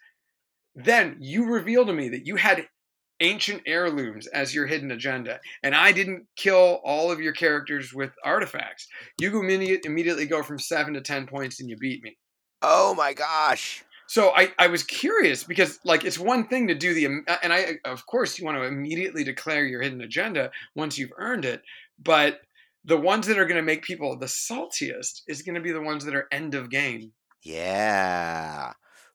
[0.74, 2.66] Then you reveal to me that you had
[3.20, 8.10] ancient heirlooms as your hidden agenda, and I didn't kill all of your characters with
[8.22, 8.86] artifacts.
[9.18, 12.18] You immediately go from seven to ten points and you beat me.
[12.60, 13.84] Oh my gosh.
[14.08, 17.52] So I, I was curious because like it's one thing to do the uh, and
[17.52, 21.62] I of course you want to immediately declare your hidden agenda once you've earned it,
[22.02, 22.40] but
[22.84, 25.80] the ones that are going to make people the saltiest is going to be the
[25.80, 27.12] ones that are end of game.
[27.42, 28.72] Yeah.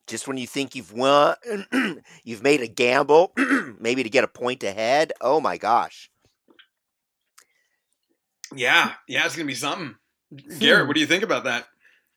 [0.07, 1.35] Just when you think you've won,
[2.23, 3.33] you've made a gamble,
[3.79, 5.13] maybe to get a point ahead.
[5.21, 6.09] Oh my gosh.
[8.53, 9.95] Yeah, yeah, it's gonna be something.
[10.59, 10.95] Garrett, what hmm.
[10.95, 11.65] do you think about that?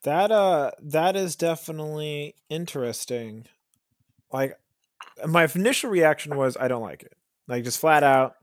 [0.05, 3.47] That uh, that is definitely interesting.
[4.33, 4.59] Like,
[5.27, 7.15] my initial reaction was, I don't like it.
[7.47, 8.35] Like, just flat out,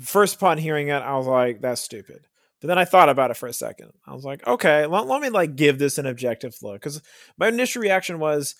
[0.00, 2.26] first upon hearing it, I was like, that's stupid.
[2.60, 3.92] But then I thought about it for a second.
[4.06, 7.00] I was like, okay, let, let me like give this an objective look because
[7.36, 8.56] my initial reaction was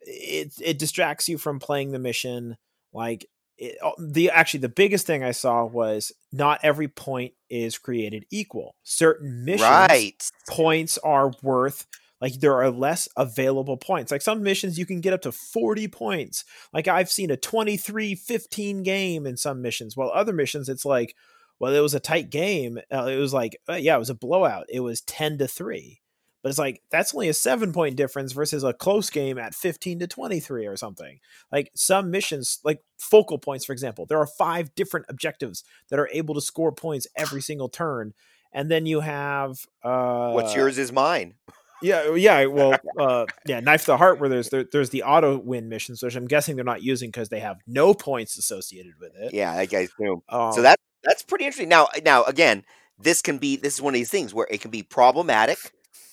[0.00, 2.56] it it distracts you from playing the mission.
[2.92, 3.26] Like
[3.58, 8.76] it, the actually the biggest thing I saw was not every point is created equal.
[8.82, 10.30] Certain missions right.
[10.48, 11.86] points are worth
[12.20, 14.10] like there are less available points.
[14.10, 16.44] Like some missions you can get up to 40 points.
[16.72, 21.14] Like I've seen a 23-15 game in some missions, while other missions it's like
[21.58, 22.78] well it was a tight game.
[22.92, 24.66] Uh, it was like uh, yeah, it was a blowout.
[24.68, 26.00] It was 10 to 3.
[26.46, 29.98] But it's like that's only a 7 point difference versus a close game at 15
[29.98, 31.18] to 23 or something.
[31.50, 36.08] Like some missions like focal points for example, there are five different objectives that are
[36.12, 38.14] able to score points every single turn
[38.52, 41.34] and then you have uh what's yours is mine
[41.82, 42.46] yeah, yeah.
[42.46, 44.20] Well, uh, yeah, knife to the heart.
[44.20, 47.28] Where there's there, there's the auto win missions, which I'm guessing they're not using because
[47.28, 49.34] they have no points associated with it.
[49.34, 50.22] Yeah, I guess too.
[50.28, 51.68] Um, so that that's pretty interesting.
[51.68, 52.64] Now, now again,
[52.98, 55.58] this can be this is one of these things where it can be problematic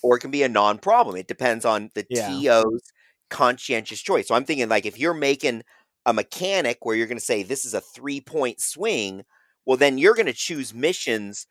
[0.04, 1.16] or it can be a non-problem.
[1.16, 2.28] It depends on the yeah.
[2.28, 2.82] TO's
[3.30, 4.28] conscientious choice.
[4.28, 5.64] So I'm thinking like if you're making
[6.06, 9.24] a mechanic where you're going to say this is a three point swing,
[9.66, 11.48] well then you're going to choose missions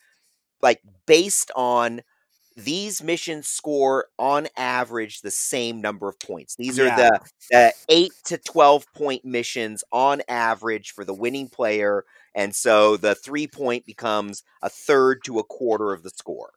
[0.63, 2.03] like based on
[2.57, 6.55] these missions score on average the same number of points.
[6.57, 6.93] These Yeah.
[6.95, 12.55] are the, the eight to twelve point missions on average for the winning player, and
[12.55, 16.53] so the three point becomes a third to a quarter of the score.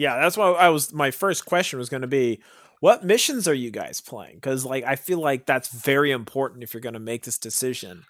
[0.00, 0.94] Yeah, that's why I was.
[0.94, 2.40] My first question was going to be,
[2.80, 4.36] what missions are you guys playing?
[4.36, 8.04] Because like I feel like that's very important if you're going to make this decision.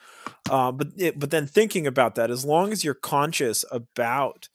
[0.49, 4.49] Uh, but it, but then thinking about that, as long as you're conscious about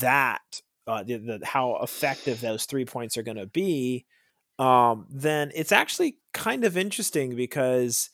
[0.00, 4.04] that, uh, the, the, how effective those three points are going to be,
[4.58, 8.10] um, then it's actually kind of interesting because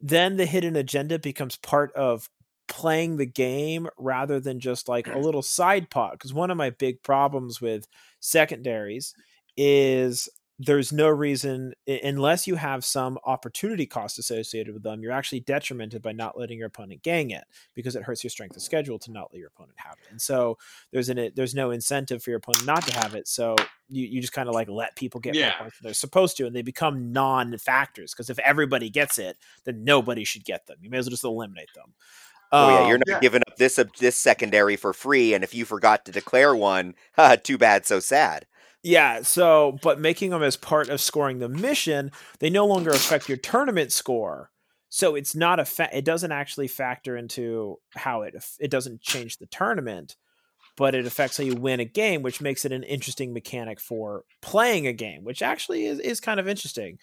[0.00, 2.30] then the hidden agenda becomes part of
[2.68, 5.22] playing the game rather than just like a mm.
[5.22, 7.86] little side pot because one of my big problems with
[8.20, 9.14] secondaries
[9.56, 15.40] is there's no reason unless you have some opportunity cost associated with them you're actually
[15.40, 17.44] detrimented by not letting your opponent gang it
[17.74, 20.20] because it hurts your strength of schedule to not let your opponent have it and
[20.20, 20.56] so
[20.92, 23.54] there's an there's no incentive for your opponent not to have it so
[23.88, 25.58] you, you just kind of like let people get Yeah.
[25.58, 30.24] points they're supposed to and they become non-factors because if everybody gets it then nobody
[30.24, 31.92] should get them you may as well just eliminate them
[32.58, 33.20] Oh yeah, you're Um, not yeah.
[33.20, 36.94] giving up this uh, this secondary for free, and if you forgot to declare one,
[37.42, 38.46] too bad, so sad.
[38.82, 43.28] Yeah, so but making them as part of scoring the mission, they no longer affect
[43.28, 44.50] your tournament score.
[44.88, 49.38] So it's not a fa- it doesn't actually factor into how it it doesn't change
[49.38, 50.16] the tournament,
[50.76, 54.24] but it affects how you win a game, which makes it an interesting mechanic for
[54.42, 56.98] playing a game, which actually is is kind of interesting.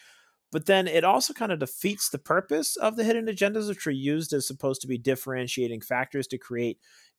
[0.54, 3.92] But then it also kind of defeats the purpose of the hidden agendas, which are
[3.92, 6.78] used as supposed to be differentiating factors to create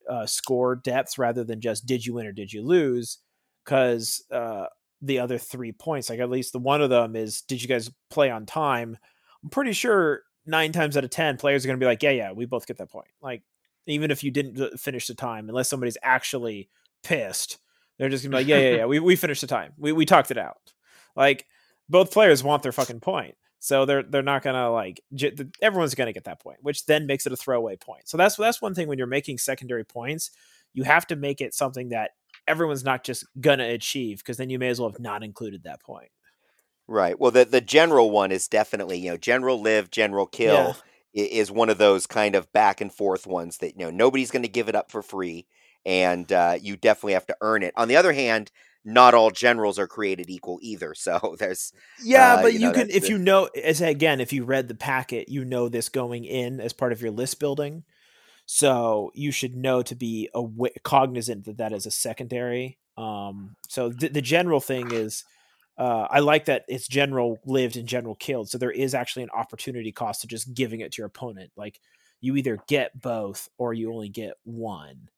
[0.08, 3.18] uh, score depth rather than just did you win or did you lose
[3.64, 4.66] because uh,
[5.02, 7.90] the other three points, like at least the one of them is, did you guys
[8.08, 8.96] play on time?
[9.42, 12.10] I'm pretty sure nine times out of ten, players are going to be like, yeah,
[12.10, 13.08] yeah, we both get that point.
[13.20, 13.42] Like
[13.86, 16.68] even if you didn't uh, finish the time, unless somebody's actually
[17.02, 17.58] pissed,
[17.98, 20.04] they're just gonna be like, yeah, yeah, yeah, we we finished the time, we we
[20.04, 20.72] talked it out.
[21.16, 21.46] Like
[21.88, 23.36] both players want their fucking point.
[23.60, 27.26] So they're they're not gonna like j- everyone's gonna get that point, which then makes
[27.26, 28.08] it a throwaway point.
[28.08, 30.30] So that's that's one thing when you're making secondary points,
[30.74, 32.10] you have to make it something that
[32.46, 35.80] everyone's not just gonna achieve because then you may as well have not included that
[35.82, 36.10] point.
[36.86, 37.18] Right.
[37.18, 40.78] Well, the the general one is definitely you know general live, general kill
[41.16, 44.30] i- is one of those kind of back and forth ones that you know nobody's
[44.30, 45.46] going to give it up for free,
[45.86, 47.72] and uh, you definitely have to earn it.
[47.76, 48.50] On the other hand,
[48.84, 50.94] not all generals are created equal either.
[51.04, 51.72] So there's
[52.02, 54.74] Yeah, Uh, but you you, can if you know as again if you read the
[54.74, 57.84] packet, you know this going in as part of your list building.
[58.46, 62.78] So you should know to be awa- cognizant that that is a secondary.
[62.96, 65.24] Um, so th- the general thing is,
[65.78, 68.50] uh, I like that it's general lived and general killed.
[68.50, 71.50] So there is actually an opportunity cost to just giving it to your opponent.
[71.56, 71.80] Like
[72.20, 75.08] you either get both or you only get one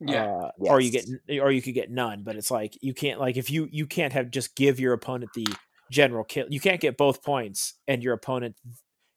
[0.00, 0.24] Yeah.
[0.26, 1.06] uh, or you get
[1.40, 4.12] or you could get none but it's like you can't like if you you can't
[4.12, 5.46] have just give your opponent the
[5.90, 8.56] general kill you can't get both points and your opponent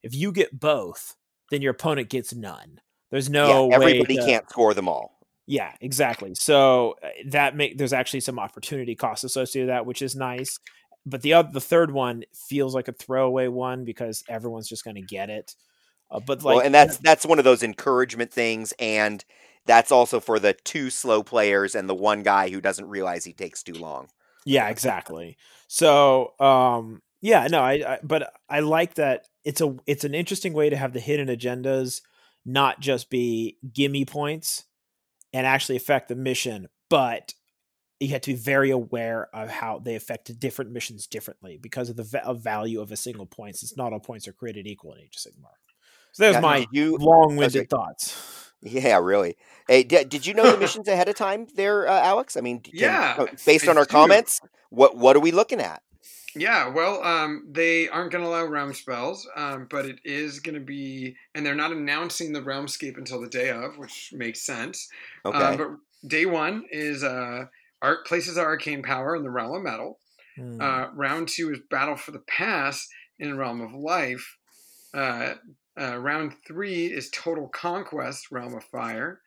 [0.04, 1.16] if you get both
[1.52, 2.80] then your opponent gets none
[3.12, 5.20] there's no yeah, everybody to- can't score them all.
[5.48, 10.02] yeah exactly so uh, that make there's actually some opportunity costs associated with that which
[10.02, 10.60] is nice
[11.06, 14.96] but the other the third one feels like a throwaway one because everyone's just going
[14.96, 15.56] to get it
[16.12, 19.24] uh, but like well, and that's that's one of those encouragement things, and
[19.70, 23.34] that's also for the two slow players and the one guy who doesn't realize he
[23.34, 24.08] takes too long.
[24.44, 25.38] Yeah, exactly.
[25.68, 30.54] So, um, yeah, no, I, I, but I like that it's a, it's an interesting
[30.54, 32.02] way to have the hidden agendas
[32.46, 34.66] not just be gimme points
[35.34, 37.36] and actually affect the mission, but
[38.00, 41.96] you have to be very aware of how they affect different missions differently because of
[41.96, 43.58] the va- of value of a single point.
[43.58, 45.52] Since not all points are created equal in Age of Sigmar.
[46.14, 48.49] So there's Now, my you long-winded thoughts.
[48.62, 49.38] Yeah, really.
[49.68, 52.36] Hey, did, did you know the missions ahead of time there, uh, Alex?
[52.36, 53.92] I mean, can- Yeah, uh, based on our do.
[53.92, 55.82] comments, what what are we looking at?
[56.36, 60.54] Yeah, well, um, they aren't going to allow realm spells, um, but it is going
[60.54, 64.90] to be, and they're not announcing the realmscape until the day of, which makes sense.
[65.26, 65.38] Okay.
[65.38, 67.46] Um, but day one is uh,
[67.82, 69.98] art places of arcane power in the realm of metal.
[70.36, 70.62] Hmm.
[70.62, 72.88] Uh, round two is battle for the pass
[73.18, 74.38] in realm of life.
[74.94, 75.34] Uh,
[75.80, 79.22] uh, round three is total conquest, realm of fire.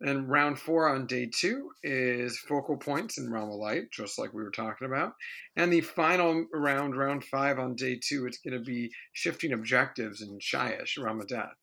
[0.00, 4.34] And round four on day two is focal points in realm of light, just like
[4.34, 5.14] we were talking about.
[5.56, 10.20] And the final round, round five on day two, it's going to be shifting objectives
[10.20, 11.54] in Shyish, realm of death.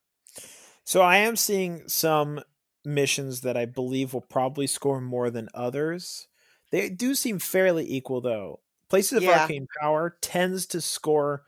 [0.82, 2.40] So I am seeing some
[2.84, 6.26] missions that I believe will probably score more than others.
[6.72, 8.60] They do seem fairly equal though.
[8.88, 9.42] Places of Yeah.
[9.42, 11.44] Arcane Power tends to score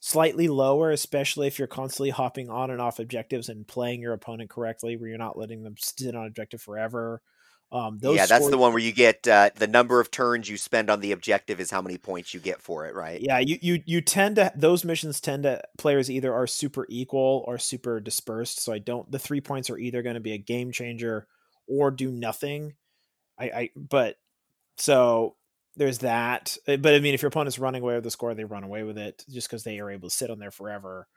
[0.00, 4.50] slightly lower, especially if you're constantly hopping on and off objectives and playing your opponent
[4.50, 7.20] correctly, where you're not letting them sit on objective forever.
[7.70, 10.56] Um, those yeah, that's the one where you get uh, the number of turns you
[10.56, 13.20] spend on the objective is how many points you get for it, right?
[13.20, 17.44] Yeah, you you you tend to those missions tend to players either are super equal
[17.46, 18.62] or super dispersed.
[18.62, 21.26] So I don't the three points are either going to be a game changer
[21.66, 22.72] or do nothing.
[23.38, 24.16] I, I but
[24.78, 25.36] so
[25.78, 26.56] there's that.
[26.66, 28.82] Uh, But I mean, if your opponent's running away with the score, they run away
[28.82, 31.08] with it just because they are able to sit on there forever.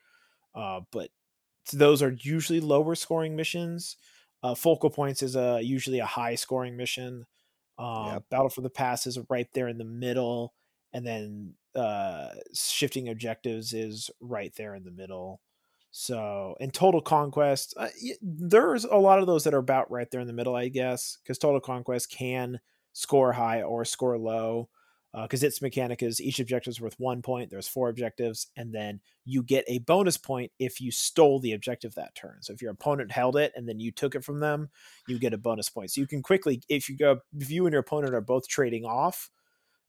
[0.56, 1.10] Uh, but
[1.74, 3.98] those are usually lower scoring missions.
[4.44, 7.26] Uh, focal points is a usually a high scoring mission.
[7.78, 8.24] Uh, Yep.
[8.30, 10.54] Battle for the Pass is right there in the middle,
[10.94, 15.40] and then uh, shifting objectives is right there in the middle.
[15.92, 17.90] So, and Total Conquest, uh,
[18.22, 21.18] there's a lot of those that are about right there in the middle, I guess,
[21.22, 22.60] because Total Conquest can
[22.94, 24.70] score high or score low.
[25.14, 27.50] Because its mechanic is each objective is worth one point.
[27.50, 31.94] There's four objectives, and then you get a bonus point if you stole the objective
[31.96, 32.38] that turn.
[32.40, 34.70] So if your opponent held it and then you took it from them,
[35.10, 35.92] you get a bonus point.
[35.92, 38.86] So you can quickly, if you go, if you and your opponent are both trading
[38.86, 39.30] off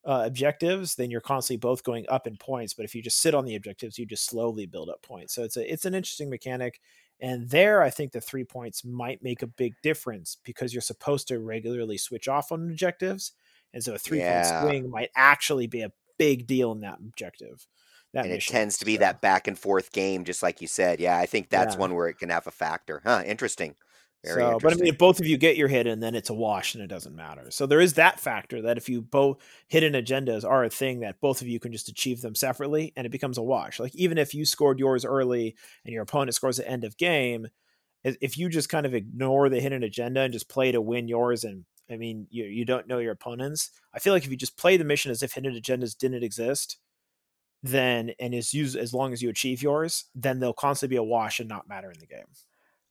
[0.04, 2.74] uh, objectives, then you're constantly both going up in points.
[2.74, 5.32] But if you just sit on the objectives, you just slowly build up points.
[5.36, 6.80] So it's a it's an interesting mechanic.
[7.22, 11.28] And there, I think the three points might make a big difference because you're supposed
[11.28, 13.32] to regularly switch off on objectives,
[13.72, 14.60] and so a three Yeah.
[14.60, 17.66] point swing might actually be a big deal in that objective.
[18.12, 20.66] That and it tends to be So- that back and forth game, just like you
[20.66, 21.00] said.
[21.00, 21.80] Yeah, I think that's Yeah.
[21.80, 23.00] one where it can have a factor.
[23.04, 23.22] Huh?
[23.24, 23.76] Interesting.
[24.24, 26.34] Very so, but I mean, if both of you get your hidden, then it's a
[26.34, 27.50] wash and it doesn't matter.
[27.50, 31.20] So there is that factor that if you both hidden agendas are a thing that
[31.20, 33.80] both of you can just achieve them separately and it becomes a wash.
[33.80, 37.48] Like even if you scored yours early and your opponent scores at end of game,
[38.04, 41.42] if you just kind of ignore the hidden agenda and just play to win yours
[41.42, 44.56] and I mean you you don't know your opponents, I feel like if you just
[44.56, 46.78] play the mission as if hidden agendas didn't exist,
[47.64, 51.02] then and is used as long as you achieve yours, then they'll constantly be a
[51.02, 52.26] wash and not matter in the game.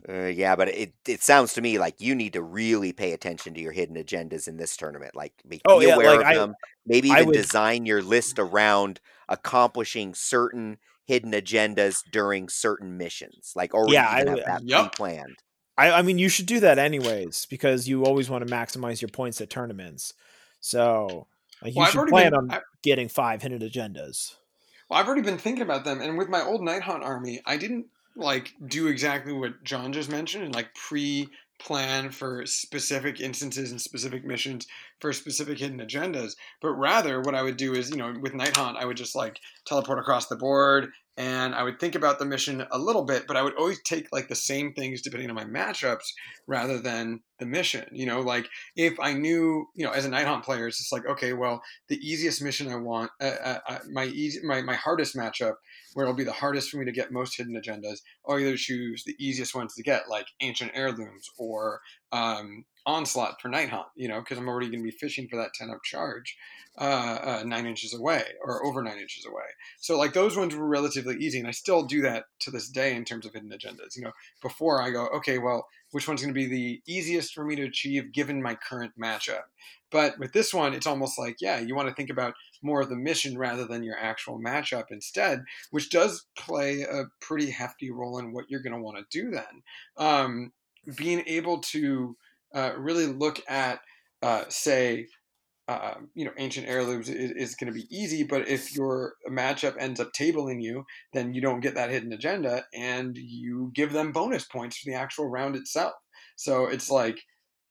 [0.10, 3.54] Uh, yeah, but it it sounds to me like you need to really pay attention
[3.54, 5.16] to your hidden agendas in this tournament.
[5.16, 6.56] Like, be, Oh, be yeah, aware like, of I- them.
[6.86, 9.00] Maybe even would- design your list around
[9.30, 13.54] accomplishing certain hidden agendas during certain missions.
[13.56, 14.96] Like, or Yeah, I have that Yup.
[14.96, 15.38] pre-planned.
[15.78, 19.10] I, I mean, you should do that anyways because you always want to maximize your
[19.10, 20.14] points at tournaments.
[20.60, 21.28] So,
[21.62, 24.36] like, you Well, I've should already plan been- on I- getting five hidden agendas.
[24.90, 27.58] Well, I've already been thinking about them, and with my old Night Haunt army, I
[27.58, 33.82] didn't like do exactly what John just mentioned and like pre-plan for specific instances and
[33.82, 34.68] specific missions
[35.00, 36.36] for specific hidden agendas.
[36.62, 39.16] But rather, what I would do is, you know, with Night Haunt, I would just
[39.16, 40.90] like teleport across the board,
[41.22, 44.08] and I would think about the mission a little bit, but I would always take
[44.12, 46.08] like the same things depending on my matchups
[46.48, 47.86] rather than the mission.
[47.92, 50.92] You know, like if I knew, you know, as a Night Haunt player, it's just
[50.92, 54.74] like, okay, well, the easiest mission I want, uh, uh, uh, my easy, my my
[54.74, 55.54] hardest matchup,
[55.94, 58.00] where it'll be the hardest for me to get most hidden agendas.
[58.28, 63.50] I'll either choose the easiest ones to get, like ancient heirlooms or um, onslaught for
[63.50, 63.88] night haunt.
[63.96, 66.38] You know, because I'm already going to be fishing for that ten up charge,
[66.78, 66.84] uh,
[67.42, 69.44] uh, nine inches away or over nine inches away.
[69.80, 72.96] So like those ones were relatively easy, and I still do that to this day
[72.96, 73.96] in terms of hidden agendas.
[73.96, 74.12] You know,
[74.42, 77.64] before I go, okay, well, which one's going to be the easiest for me to
[77.64, 79.44] achieve given my current matchup?
[79.92, 82.88] But with this one, it's almost like, yeah, you want to think about more of
[82.88, 88.18] the mission rather than your actual matchup instead, which does play a pretty hefty role
[88.18, 89.64] in what you're going to want to do then.
[89.98, 90.54] Um,
[90.96, 92.16] being able to
[92.54, 93.80] uh, really look at,
[94.22, 95.08] uh, say,
[95.68, 99.76] uh, you know, ancient heirlooms is, is going to be easy, but if your matchup
[99.80, 100.84] ends up tabling you,
[101.14, 104.98] then you don't get that hidden agenda, and you give them bonus points for the
[104.98, 105.94] actual round itself.
[106.36, 107.20] So it's like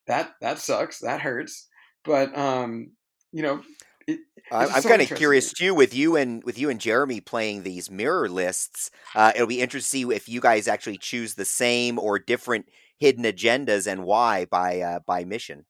[0.07, 1.69] that that sucks, that hurts,
[2.05, 2.93] but um,
[3.33, 3.63] you know,
[4.07, 4.21] it,
[4.51, 7.91] I'm so kind of curious too with you and with you and Jeremy playing these
[7.91, 8.91] mirror lists.
[9.15, 12.67] Uh, it'll be interesting to see if you guys actually choose the same or different
[13.01, 15.65] hidden agendas and why by uh, by mission.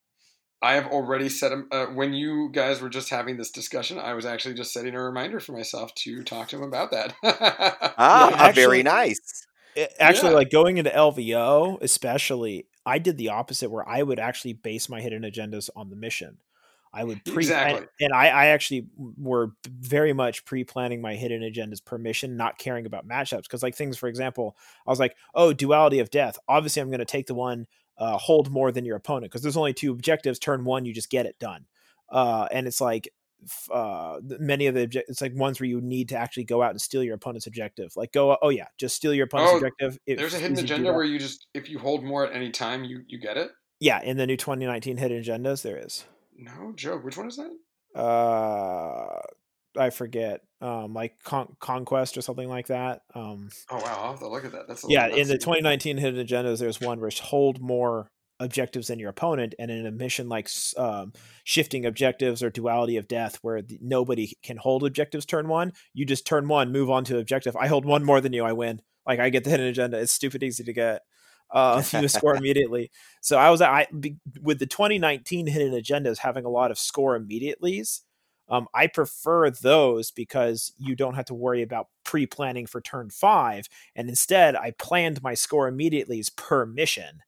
[0.62, 1.68] I have already set him.
[1.72, 5.02] Uh, when you guys were just having this discussion, I was actually just setting a
[5.02, 7.14] reminder for myself to talk to him about that.
[7.96, 9.46] Ah, Yeah, very nice.
[9.74, 10.36] It- actually, Yeah.
[10.36, 15.00] like going into LVO, especially, I did the opposite where I would actually base my
[15.00, 16.38] hidden agendas on the mission.
[16.92, 17.86] I would pre Exactly.
[18.00, 23.06] and, I, I actually were very much pre-planning my hidden agendas permission, not caring about
[23.06, 23.42] matchups.
[23.42, 24.56] Because like things, for example,
[24.86, 26.38] I was like, oh, duality of death.
[26.48, 29.56] Obviously, I'm going to take the one uh, hold more than your opponent because there's
[29.56, 30.38] only two objectives.
[30.38, 31.66] Turn one, you just get it done.
[32.10, 33.08] Uh, and it's like
[33.72, 36.70] uh, many of the object- it's like ones where you need to actually go out
[36.72, 37.92] and steal your opponent's objective.
[37.96, 39.98] Like go, oh yeah, just steal your opponent's Oh, objective.
[40.06, 42.34] There's a hidden if you do agenda where you just, if you hold more at
[42.34, 43.50] any time, you you get it.
[43.78, 46.04] yeah, in the new 2019 hidden agendas, there is.
[46.40, 47.04] No joke.
[47.04, 47.50] Which one is that?
[48.00, 49.20] Uh,
[49.78, 53.02] I forget, um, like con- conquest or something like that.
[53.14, 54.66] Um, Oh wow, I'll have to look at that.
[54.68, 55.40] That's a yeah, in the nutsy.
[55.40, 58.10] 2019 hidden agendas, there's one where hold more
[58.40, 60.48] objectives than your opponent and in a mission like
[60.78, 61.12] um,
[61.44, 66.06] shifting objectives or duality of death where the, nobody can hold objectives turn one you
[66.06, 68.80] just turn one move on to objective i hold one more than you i win
[69.06, 71.02] like i get the hidden agenda it's stupid easy to get
[71.52, 72.90] uh, you score immediately
[73.20, 73.86] so i was i
[74.40, 78.00] with the 2019 hidden agendas having a lot of score immediatelys
[78.50, 83.08] um, I prefer those because you don't have to worry about pre planning for turn
[83.08, 83.68] five.
[83.94, 87.22] And instead, I planned my score immediately as per mission.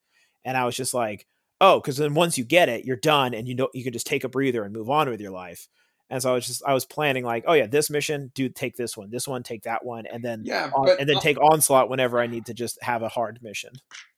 [0.44, 1.26] And I was just like,
[1.60, 4.06] oh, because then once you get it, you're done and you know you can just
[4.06, 5.68] take a breather and move on with your life.
[6.12, 8.76] And so I was just I was planning like, oh yeah, this mission, do take
[8.76, 11.88] this one, this one, take that one, and then yeah, on, and then take onslaught
[11.88, 13.72] whenever I need to just have a hard mission.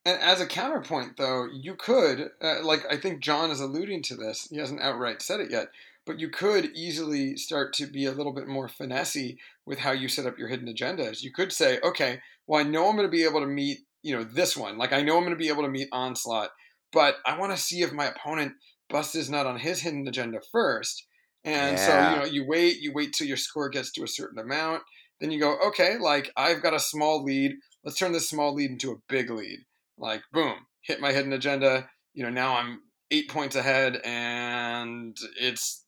[0.05, 4.15] And as a counterpoint, though, you could uh, like I think John is alluding to
[4.15, 4.47] this.
[4.51, 5.69] He hasn't outright said it yet
[6.05, 10.07] but you could easily start to be a little bit more finessey with how you
[10.07, 11.23] set up your hidden agendas.
[11.23, 14.15] You could say, okay, well, I know I'm going to be able to meet, you
[14.15, 14.77] know, this one.
[14.77, 16.51] Like I know I'm going to be able to meet onslaught,
[16.93, 18.53] but I want to see if my opponent
[18.89, 21.07] busts his nut on his hidden agenda first.
[21.45, 21.85] And yeah.
[21.85, 24.81] so, you know, you wait, you wait till your score gets to a certain amount.
[25.21, 27.53] Then you go, okay, like I've got a small lead.
[27.83, 29.59] Let's turn this small lead into a big lead.
[29.97, 31.87] Like, boom, hit my hidden agenda.
[32.13, 32.81] You know, now I'm
[33.11, 35.85] eight points ahead and it's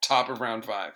[0.00, 0.92] top of round five.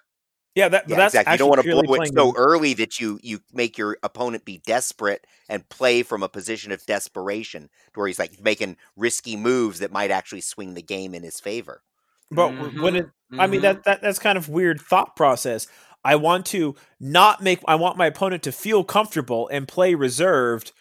[0.54, 1.34] Yeah, that, yeah, that's exactly.
[1.34, 2.34] You don't want to blow it so the...
[2.38, 6.86] early that you you make your opponent be desperate and play from a position of
[6.86, 11.22] desperation, to where he's like making risky moves that might actually swing the game in
[11.22, 11.82] his favor.
[12.30, 12.82] But mm-hmm.
[12.82, 13.40] when it, mm-hmm.
[13.40, 15.66] I mean that, that that's kind of weird thought process.
[16.04, 17.60] I want to not make.
[17.66, 20.72] I want my opponent to feel comfortable and play reserved,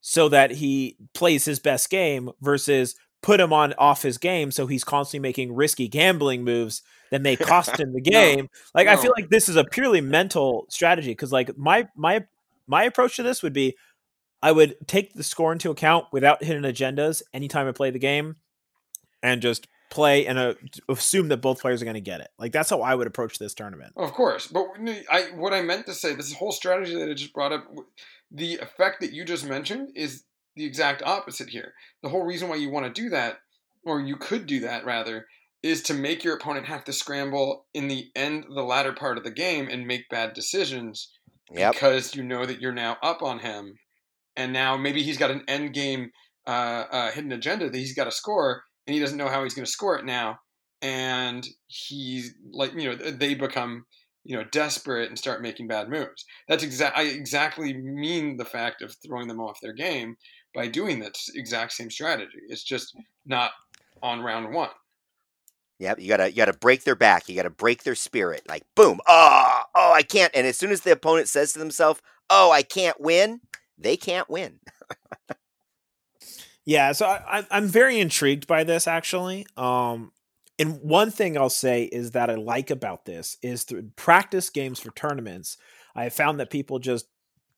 [0.00, 2.30] so that he plays his best game.
[2.40, 7.22] Versus put him on off his game, so he's constantly making risky gambling moves that
[7.22, 8.40] may cost him the game.
[8.40, 8.92] no, like no.
[8.92, 12.24] I feel like this is a purely mental strategy because like my my
[12.66, 13.76] my approach to this would be
[14.42, 18.36] I would take the score into account without hidden agendas anytime I play the game
[19.22, 20.54] and just play and uh,
[20.88, 22.28] assume that both players are going to get it.
[22.38, 23.92] Like that's how I would approach this tournament.
[23.96, 24.66] Of course, but
[25.10, 27.64] I what I meant to say, this whole strategy that I just brought up,
[28.30, 30.24] the effect that you just mentioned is
[30.56, 31.72] the exact opposite here.
[32.02, 33.38] The whole reason why you want to do that,
[33.84, 35.26] or you could do that rather,
[35.62, 39.24] is to make your opponent have to scramble in the end, the latter part of
[39.24, 41.10] the game, and make bad decisions
[41.52, 41.72] yep.
[41.72, 43.78] because you know that you're now up on him,
[44.36, 46.10] and now maybe he's got an end game
[46.46, 49.54] uh, uh, hidden agenda that he's got to score, and he doesn't know how he's
[49.54, 50.38] going to score it now,
[50.82, 53.84] and he's like, you know, they become
[54.24, 56.24] you know desperate and start making bad moves.
[56.48, 60.16] That's exactly I exactly mean the fact of throwing them off their game
[60.54, 62.38] by doing that exact same strategy.
[62.48, 62.96] It's just
[63.26, 63.52] not
[64.02, 64.70] on round one.
[65.78, 67.28] Yep, you gotta you gotta break their back.
[67.28, 68.42] You gotta break their spirit.
[68.48, 70.34] Like boom, oh, oh, I can't.
[70.34, 72.00] And as soon as the opponent says to themselves,
[72.30, 73.40] "Oh, I can't win,"
[73.76, 74.60] they can't win.
[76.64, 79.46] yeah, so I, I'm very intrigued by this actually.
[79.56, 80.12] Um,
[80.58, 84.78] and one thing I'll say is that I like about this is through practice games
[84.78, 85.56] for tournaments.
[85.96, 87.06] I have found that people just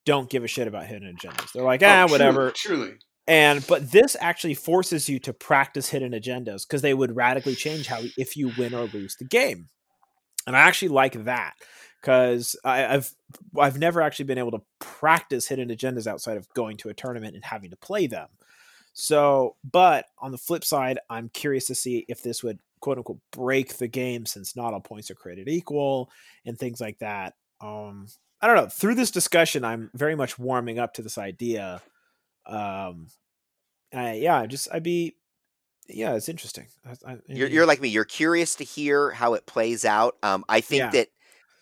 [0.05, 1.53] don't give a shit about hidden agendas.
[1.53, 2.53] They're like, ah, oh, whatever.
[2.53, 2.99] Truly, truly.
[3.29, 7.89] And but this actually forces you to practice hidden agendas because they would radically change
[7.89, 9.67] how if you win or lose the game.
[10.47, 11.55] And I actually like that
[12.01, 13.13] because I've
[13.59, 17.35] I've never actually been able to practice hidden agendas outside of going to a tournament
[17.35, 18.29] and having to play them.
[18.99, 23.21] So, but on the flip side, I'm curious to see if this would quote unquote
[23.31, 26.11] break the game since not all points are created equal
[26.47, 27.35] and things like that.
[27.61, 28.07] Um,
[28.41, 28.69] I don't know.
[28.69, 31.83] Through this discussion, I'm very much warming up to this idea
[32.47, 33.09] um,
[33.93, 35.17] I, yeah, just I'd be,
[35.89, 36.67] yeah, it's interesting.
[36.85, 37.89] I, I, you're you're like me.
[37.89, 40.17] You're curious to hear how it plays out.
[40.23, 40.91] Um, I think yeah.
[40.91, 41.09] that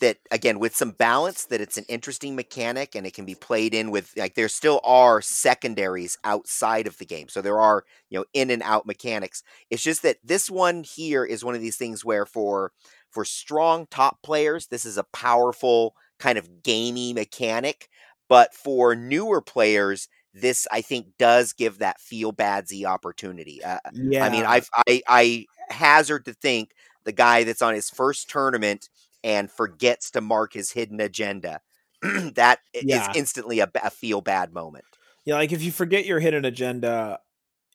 [0.00, 3.74] that again with some balance that it's an interesting mechanic and it can be played
[3.74, 8.18] in with like there still are secondaries outside of the game so there are you
[8.18, 11.76] know in and out mechanics it's just that this one here is one of these
[11.76, 12.72] things where for
[13.10, 17.88] for strong top players this is a powerful kind of gamey mechanic
[18.28, 23.62] but for newer players this I think does give that feel badsy opportunity.
[23.62, 24.24] Uh, yeah.
[24.24, 26.72] I mean, i I I hazard to think
[27.04, 28.88] the guy that's on his first tournament
[29.24, 31.60] and forgets to mark his hidden agenda.
[32.34, 33.10] that yeah.
[33.10, 34.84] is instantly a, a feel bad moment.
[35.24, 37.18] Yeah, like if you forget your hidden agenda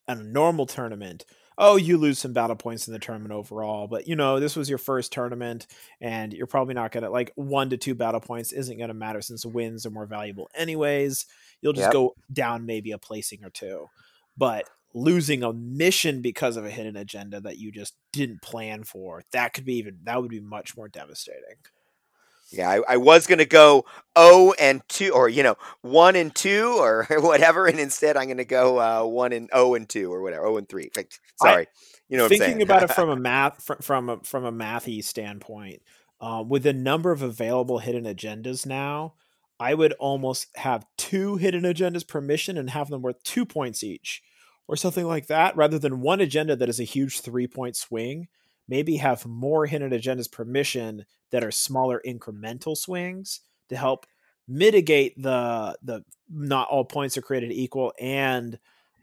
[0.06, 1.24] at a normal tournament,
[1.58, 3.88] oh, you lose some battle points in the tournament overall.
[3.88, 5.66] But you know, this was your first tournament,
[6.00, 9.44] and you're probably not gonna like one to two battle points isn't gonna matter since
[9.44, 11.26] wins are more valuable anyways.
[11.60, 11.92] You'll just yep.
[11.92, 13.86] go down maybe a placing or two.
[14.38, 14.64] But
[14.94, 19.52] losing a mission because of a hidden agenda that you just didn't plan for, that
[19.52, 21.56] could be even that would be much more devastating.
[22.52, 23.84] Yeah, I, I was gonna go
[24.16, 28.44] O and two, or you know, one and two, or whatever, and instead I'm gonna
[28.44, 30.90] go uh, one and O and two, or whatever, O and three.
[31.40, 31.66] Sorry, I,
[32.08, 35.82] you know, thinking about it from a math from from a, from a mathy standpoint,
[36.20, 39.14] uh, with the number of available hidden agendas now,
[39.60, 43.84] I would almost have two hidden agendas per mission and have them worth two points
[43.84, 44.22] each,
[44.70, 48.28] or something like that, rather than one agenda that is a huge three point swing
[48.68, 54.06] maybe have more hidden agendas per mission that are smaller incremental swings to help
[54.46, 58.60] mitigate the the not all points are created equal and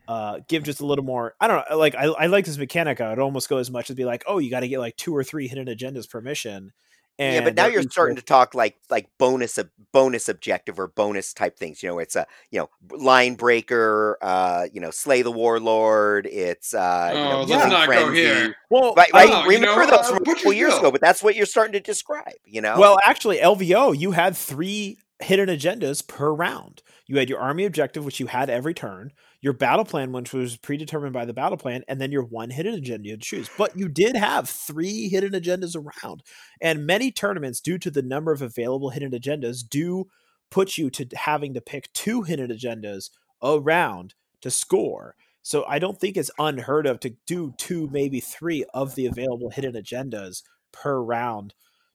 [0.07, 1.35] uh, give just a little more.
[1.41, 1.77] I don't know.
[1.77, 3.01] Like I, I like this mechanic.
[3.01, 4.95] I would almost go as much as be like, oh, you got to get like
[4.95, 6.71] two or three hidden agendas per mission,
[7.19, 9.57] and yeah, but now you're starting to talk like like bonus
[9.91, 11.81] bonus objective or bonus type things.
[11.81, 14.17] You know, it's a you know line breaker.
[14.21, 16.27] Uh, you know, slay the warlord.
[16.27, 18.05] It's uh, oh, you know, let's not frenzy.
[18.05, 18.55] go here.
[18.69, 19.29] Well, right, right.
[19.31, 21.73] Oh, remember you know, those from a couple years ago, but that's what you're starting
[21.73, 22.35] to describe.
[22.45, 22.79] You know.
[22.79, 26.83] Well, actually, LVO, you had three hidden agendas per round.
[27.07, 29.11] You had your army objective, which you had every turn
[29.41, 32.73] your battle plan, which was predetermined by the battle plan, and then your one hidden
[32.73, 33.49] agenda you choose.
[33.57, 36.23] But you did have three hidden agendas around.
[36.59, 40.07] And many tournaments, due to the number of available hidden agendas, do
[40.49, 43.09] put you to having to pick two hidden agendas
[43.43, 45.15] around to score.
[45.43, 49.49] So I don't think it's unheard of to do two, maybe three of the available
[49.49, 50.41] hidden agendas
[50.71, 51.53] per round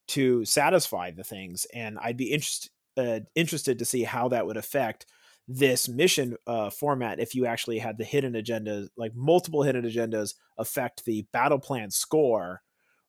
[0.09, 1.66] to satisfy the things.
[1.74, 5.06] And I'd be interested uh, interested to see how that would affect
[5.48, 10.35] this mission uh, format if you actually had the hidden agendas, like multiple hidden agendas,
[10.59, 12.62] affect the battle plan score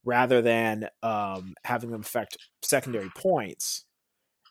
[0.04, 3.86] rather than um, having them affect secondary points.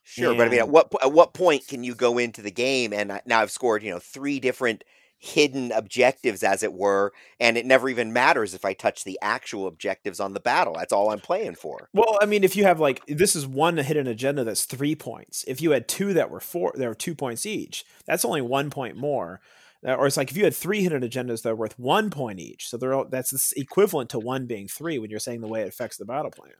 [0.04, 0.38] Sure, and...
[0.38, 3.20] but I mean, at what at what point can you go into the game and
[3.26, 4.84] now I've scored you know three different
[5.24, 9.68] hidden objectives, as it were, and it never even matters if I touch the actual
[9.68, 10.74] objectives on the battle.
[10.74, 11.88] That's all I'm playing for.
[11.94, 15.44] Well, I mean, if you have like this is one hidden agenda that's three points.
[15.46, 17.84] If you had two that were four, there were two points each.
[18.04, 19.40] That's only one point more.
[19.84, 22.68] Or it's like if you had three hidden agendas that are worth one point each,
[22.68, 25.68] so they're all, that's equivalent to one being three when you're saying the way it
[25.68, 26.52] affects the battle plan.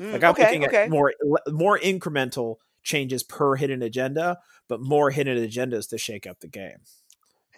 [0.00, 0.84] Mm, like I'm okay, looking okay.
[0.84, 1.12] at more
[1.48, 6.78] more incremental changes per hidden agenda, but more hidden agendas to shake up the game.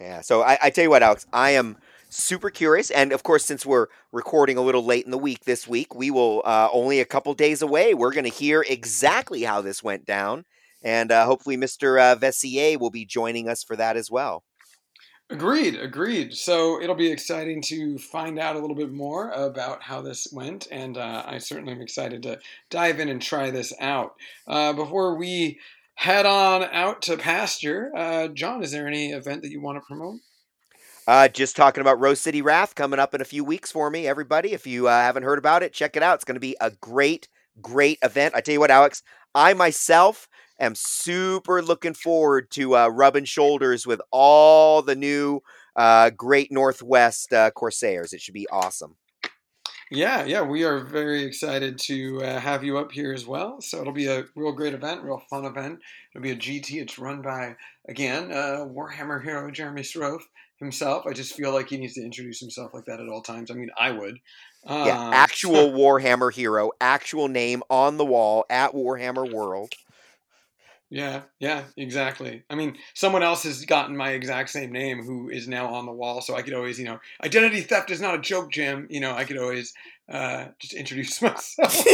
[0.01, 0.21] Yeah.
[0.21, 1.77] So I, I tell you what, Alex, I am
[2.09, 5.67] super curious, and of course, since we're recording a little late in the week this
[5.67, 7.93] week, we will uh, only a couple days away.
[7.93, 10.45] We're going to hear exactly how this went down,
[10.83, 14.43] and uh, hopefully, Mister uh, Vessier will be joining us for that as well.
[15.29, 16.33] Agreed, agreed.
[16.33, 20.67] So it'll be exciting to find out a little bit more about how this went,
[20.71, 22.39] and uh, I certainly am excited to
[22.71, 24.15] dive in and try this out.
[24.47, 25.59] Uh, before we
[25.95, 27.91] head on out to pasture.
[27.95, 30.19] Uh, John, is there any event that you want to promote?
[31.07, 34.07] Uh, just talking about Rose City Wrath coming up in a few weeks for me,
[34.07, 34.53] everybody.
[34.53, 36.15] If you uh, haven't heard about it, check it out.
[36.15, 37.27] It's going to be a great,
[37.61, 38.35] great event.
[38.35, 39.01] I tell you what, Alex,
[39.33, 40.27] I myself
[40.59, 45.41] am super looking forward to uh, rubbing shoulders with all the new
[45.75, 48.13] uh, Great Northwest uh, Corsairs.
[48.13, 48.95] It should be awesome.
[49.93, 53.59] Yeah, yeah, we are very excited to uh, have you up here as well.
[53.59, 55.79] So it'll be a real great event, real fun event.
[56.15, 56.81] It'll be a GT.
[56.81, 57.57] It's run by
[57.89, 60.23] again uh, Warhammer hero Jeremy Sroth
[60.59, 61.05] himself.
[61.05, 63.51] I just feel like he needs to introduce himself like that at all times.
[63.51, 64.19] I mean, I would.
[64.65, 69.73] Uh, yeah, actual Warhammer hero, actual name on the wall at Warhammer World.
[70.91, 72.43] Yeah, yeah, exactly.
[72.49, 75.91] I mean, someone else has gotten my exact same name who is now on the
[75.93, 78.87] wall, so I could always, you know, identity theft is not a joke, Jim.
[78.89, 79.73] You know, I could always
[80.11, 81.85] uh, just introduce myself.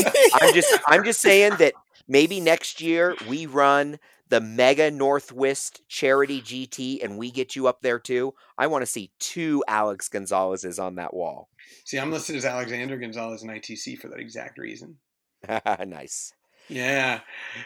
[0.41, 1.73] I'm just, I'm just saying that
[2.07, 3.99] maybe next year we run
[4.29, 8.33] the Mega Northwest Charity GT, and we get you up there too.
[8.57, 11.49] I want to see two Alex Gonzalez's on that wall.
[11.85, 14.97] See, I'm listed as Alexander Gonzalez in ITC for that exact reason.
[15.85, 16.33] nice.
[16.69, 17.21] Yeah.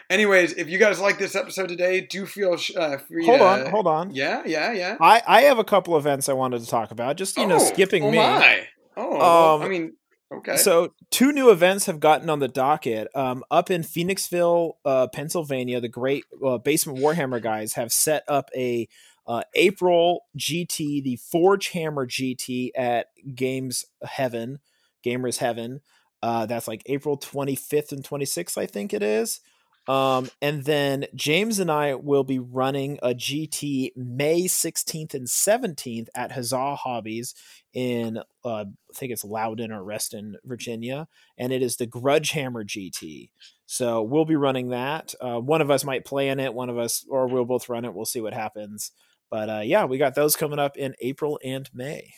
[0.08, 3.26] Anyways, if you guys like this episode today, do feel uh, free.
[3.26, 4.14] Hold to, on, hold on.
[4.14, 4.96] Yeah, yeah, yeah.
[5.00, 7.16] I I have a couple events I wanted to talk about.
[7.16, 8.18] Just you oh, know, skipping oh me.
[8.18, 8.66] My.
[8.96, 9.96] Oh, um, well, I mean,
[10.32, 10.56] okay.
[10.56, 13.08] So two new events have gotten on the docket.
[13.14, 18.50] Um, up in Phoenixville, uh, Pennsylvania, the great uh, Basement Warhammer guys have set up
[18.54, 18.88] a
[19.26, 24.58] uh, April GT, the Forge Hammer GT at Games Heaven,
[25.04, 25.80] Gamers Heaven.
[26.22, 29.40] Uh, that's like April 25th and 26th, I think it is.
[29.88, 36.06] Um, and then James and I will be running a GT May 16th and 17th
[36.14, 37.34] at Huzzah Hobbies
[37.74, 41.08] in, uh, I think it's Loudon or Reston, Virginia.
[41.36, 43.30] And it is the Grudge Hammer GT.
[43.66, 45.14] So we'll be running that.
[45.20, 47.84] Uh, one of us might play in it, one of us, or we'll both run
[47.84, 47.92] it.
[47.92, 48.92] We'll see what happens.
[49.30, 52.12] But uh, yeah, we got those coming up in April and May.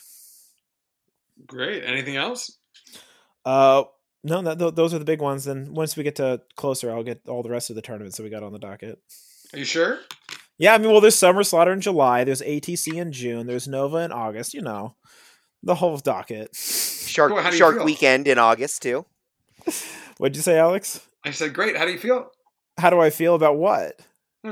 [1.47, 1.85] Great.
[1.85, 2.59] Anything else?
[3.45, 3.85] Uh,
[4.23, 5.45] No, that, those are the big ones.
[5.45, 8.23] Then once we get to closer, I'll get all the rest of the tournaments that
[8.23, 8.99] we got on the docket.
[9.53, 9.99] Are you sure?
[10.57, 12.25] Yeah, I mean, well, there's Summer Slaughter in July.
[12.25, 13.47] There's ATC in June.
[13.47, 14.55] There's Nova in August.
[14.55, 14.95] You know,
[15.63, 16.55] the whole docket.
[16.55, 19.05] Shark cool, Shark Weekend in August too.
[20.19, 21.01] What'd you say, Alex?
[21.25, 21.77] I said, great.
[21.77, 22.31] How do you feel?
[22.79, 24.01] How do I feel about what?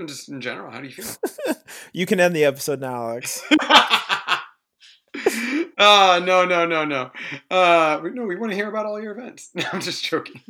[0.07, 0.71] just in general.
[0.71, 1.55] How do you feel?
[1.93, 3.43] you can end the episode now, Alex.
[5.79, 7.11] uh no no no no.
[7.51, 9.51] Uh no we want to hear about all your events.
[9.55, 10.41] No i'm just joking.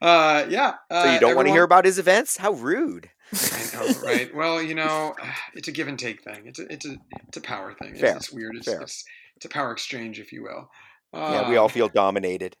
[0.00, 2.36] Uh yeah uh, so you don't want to hear about his events?
[2.36, 3.10] How rude.
[3.32, 4.34] I know, right?
[4.34, 5.14] Well you know
[5.54, 6.46] it's a give and take thing.
[6.46, 6.96] It's a it's a
[7.28, 7.94] it's a power thing.
[7.96, 8.16] Fair.
[8.16, 9.04] It's, it's weird it's, it's,
[9.36, 10.70] it's a power exchange if you will.
[11.12, 12.56] Uh, yeah we all feel dominated.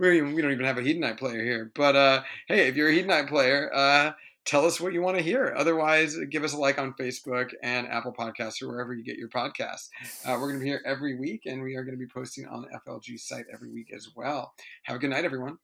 [0.00, 2.92] We, we don't even have a hedonite player here but uh hey if you're a
[2.92, 4.12] hedonite player uh
[4.48, 5.54] tell us what you want to hear.
[5.56, 9.28] Otherwise, give us a like on Facebook and Apple Podcasts or wherever you get your
[9.28, 9.90] podcasts.
[10.24, 12.46] Uh, we're going to be here every week, and we are going to be posting
[12.46, 14.54] on the FLG site every week as well.
[14.84, 15.58] Have a good night, everyone.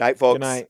[0.00, 0.34] Night, folks.
[0.34, 0.66] Good night.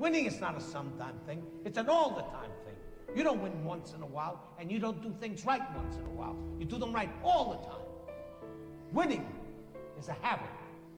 [0.00, 2.83] Winning is not a sometime thing, it's an all the time thing.
[3.14, 6.04] You don't win once in a while, and you don't do things right once in
[6.04, 6.36] a while.
[6.58, 7.86] You do them right all the time.
[8.92, 9.26] Winning
[9.98, 10.50] is a habit.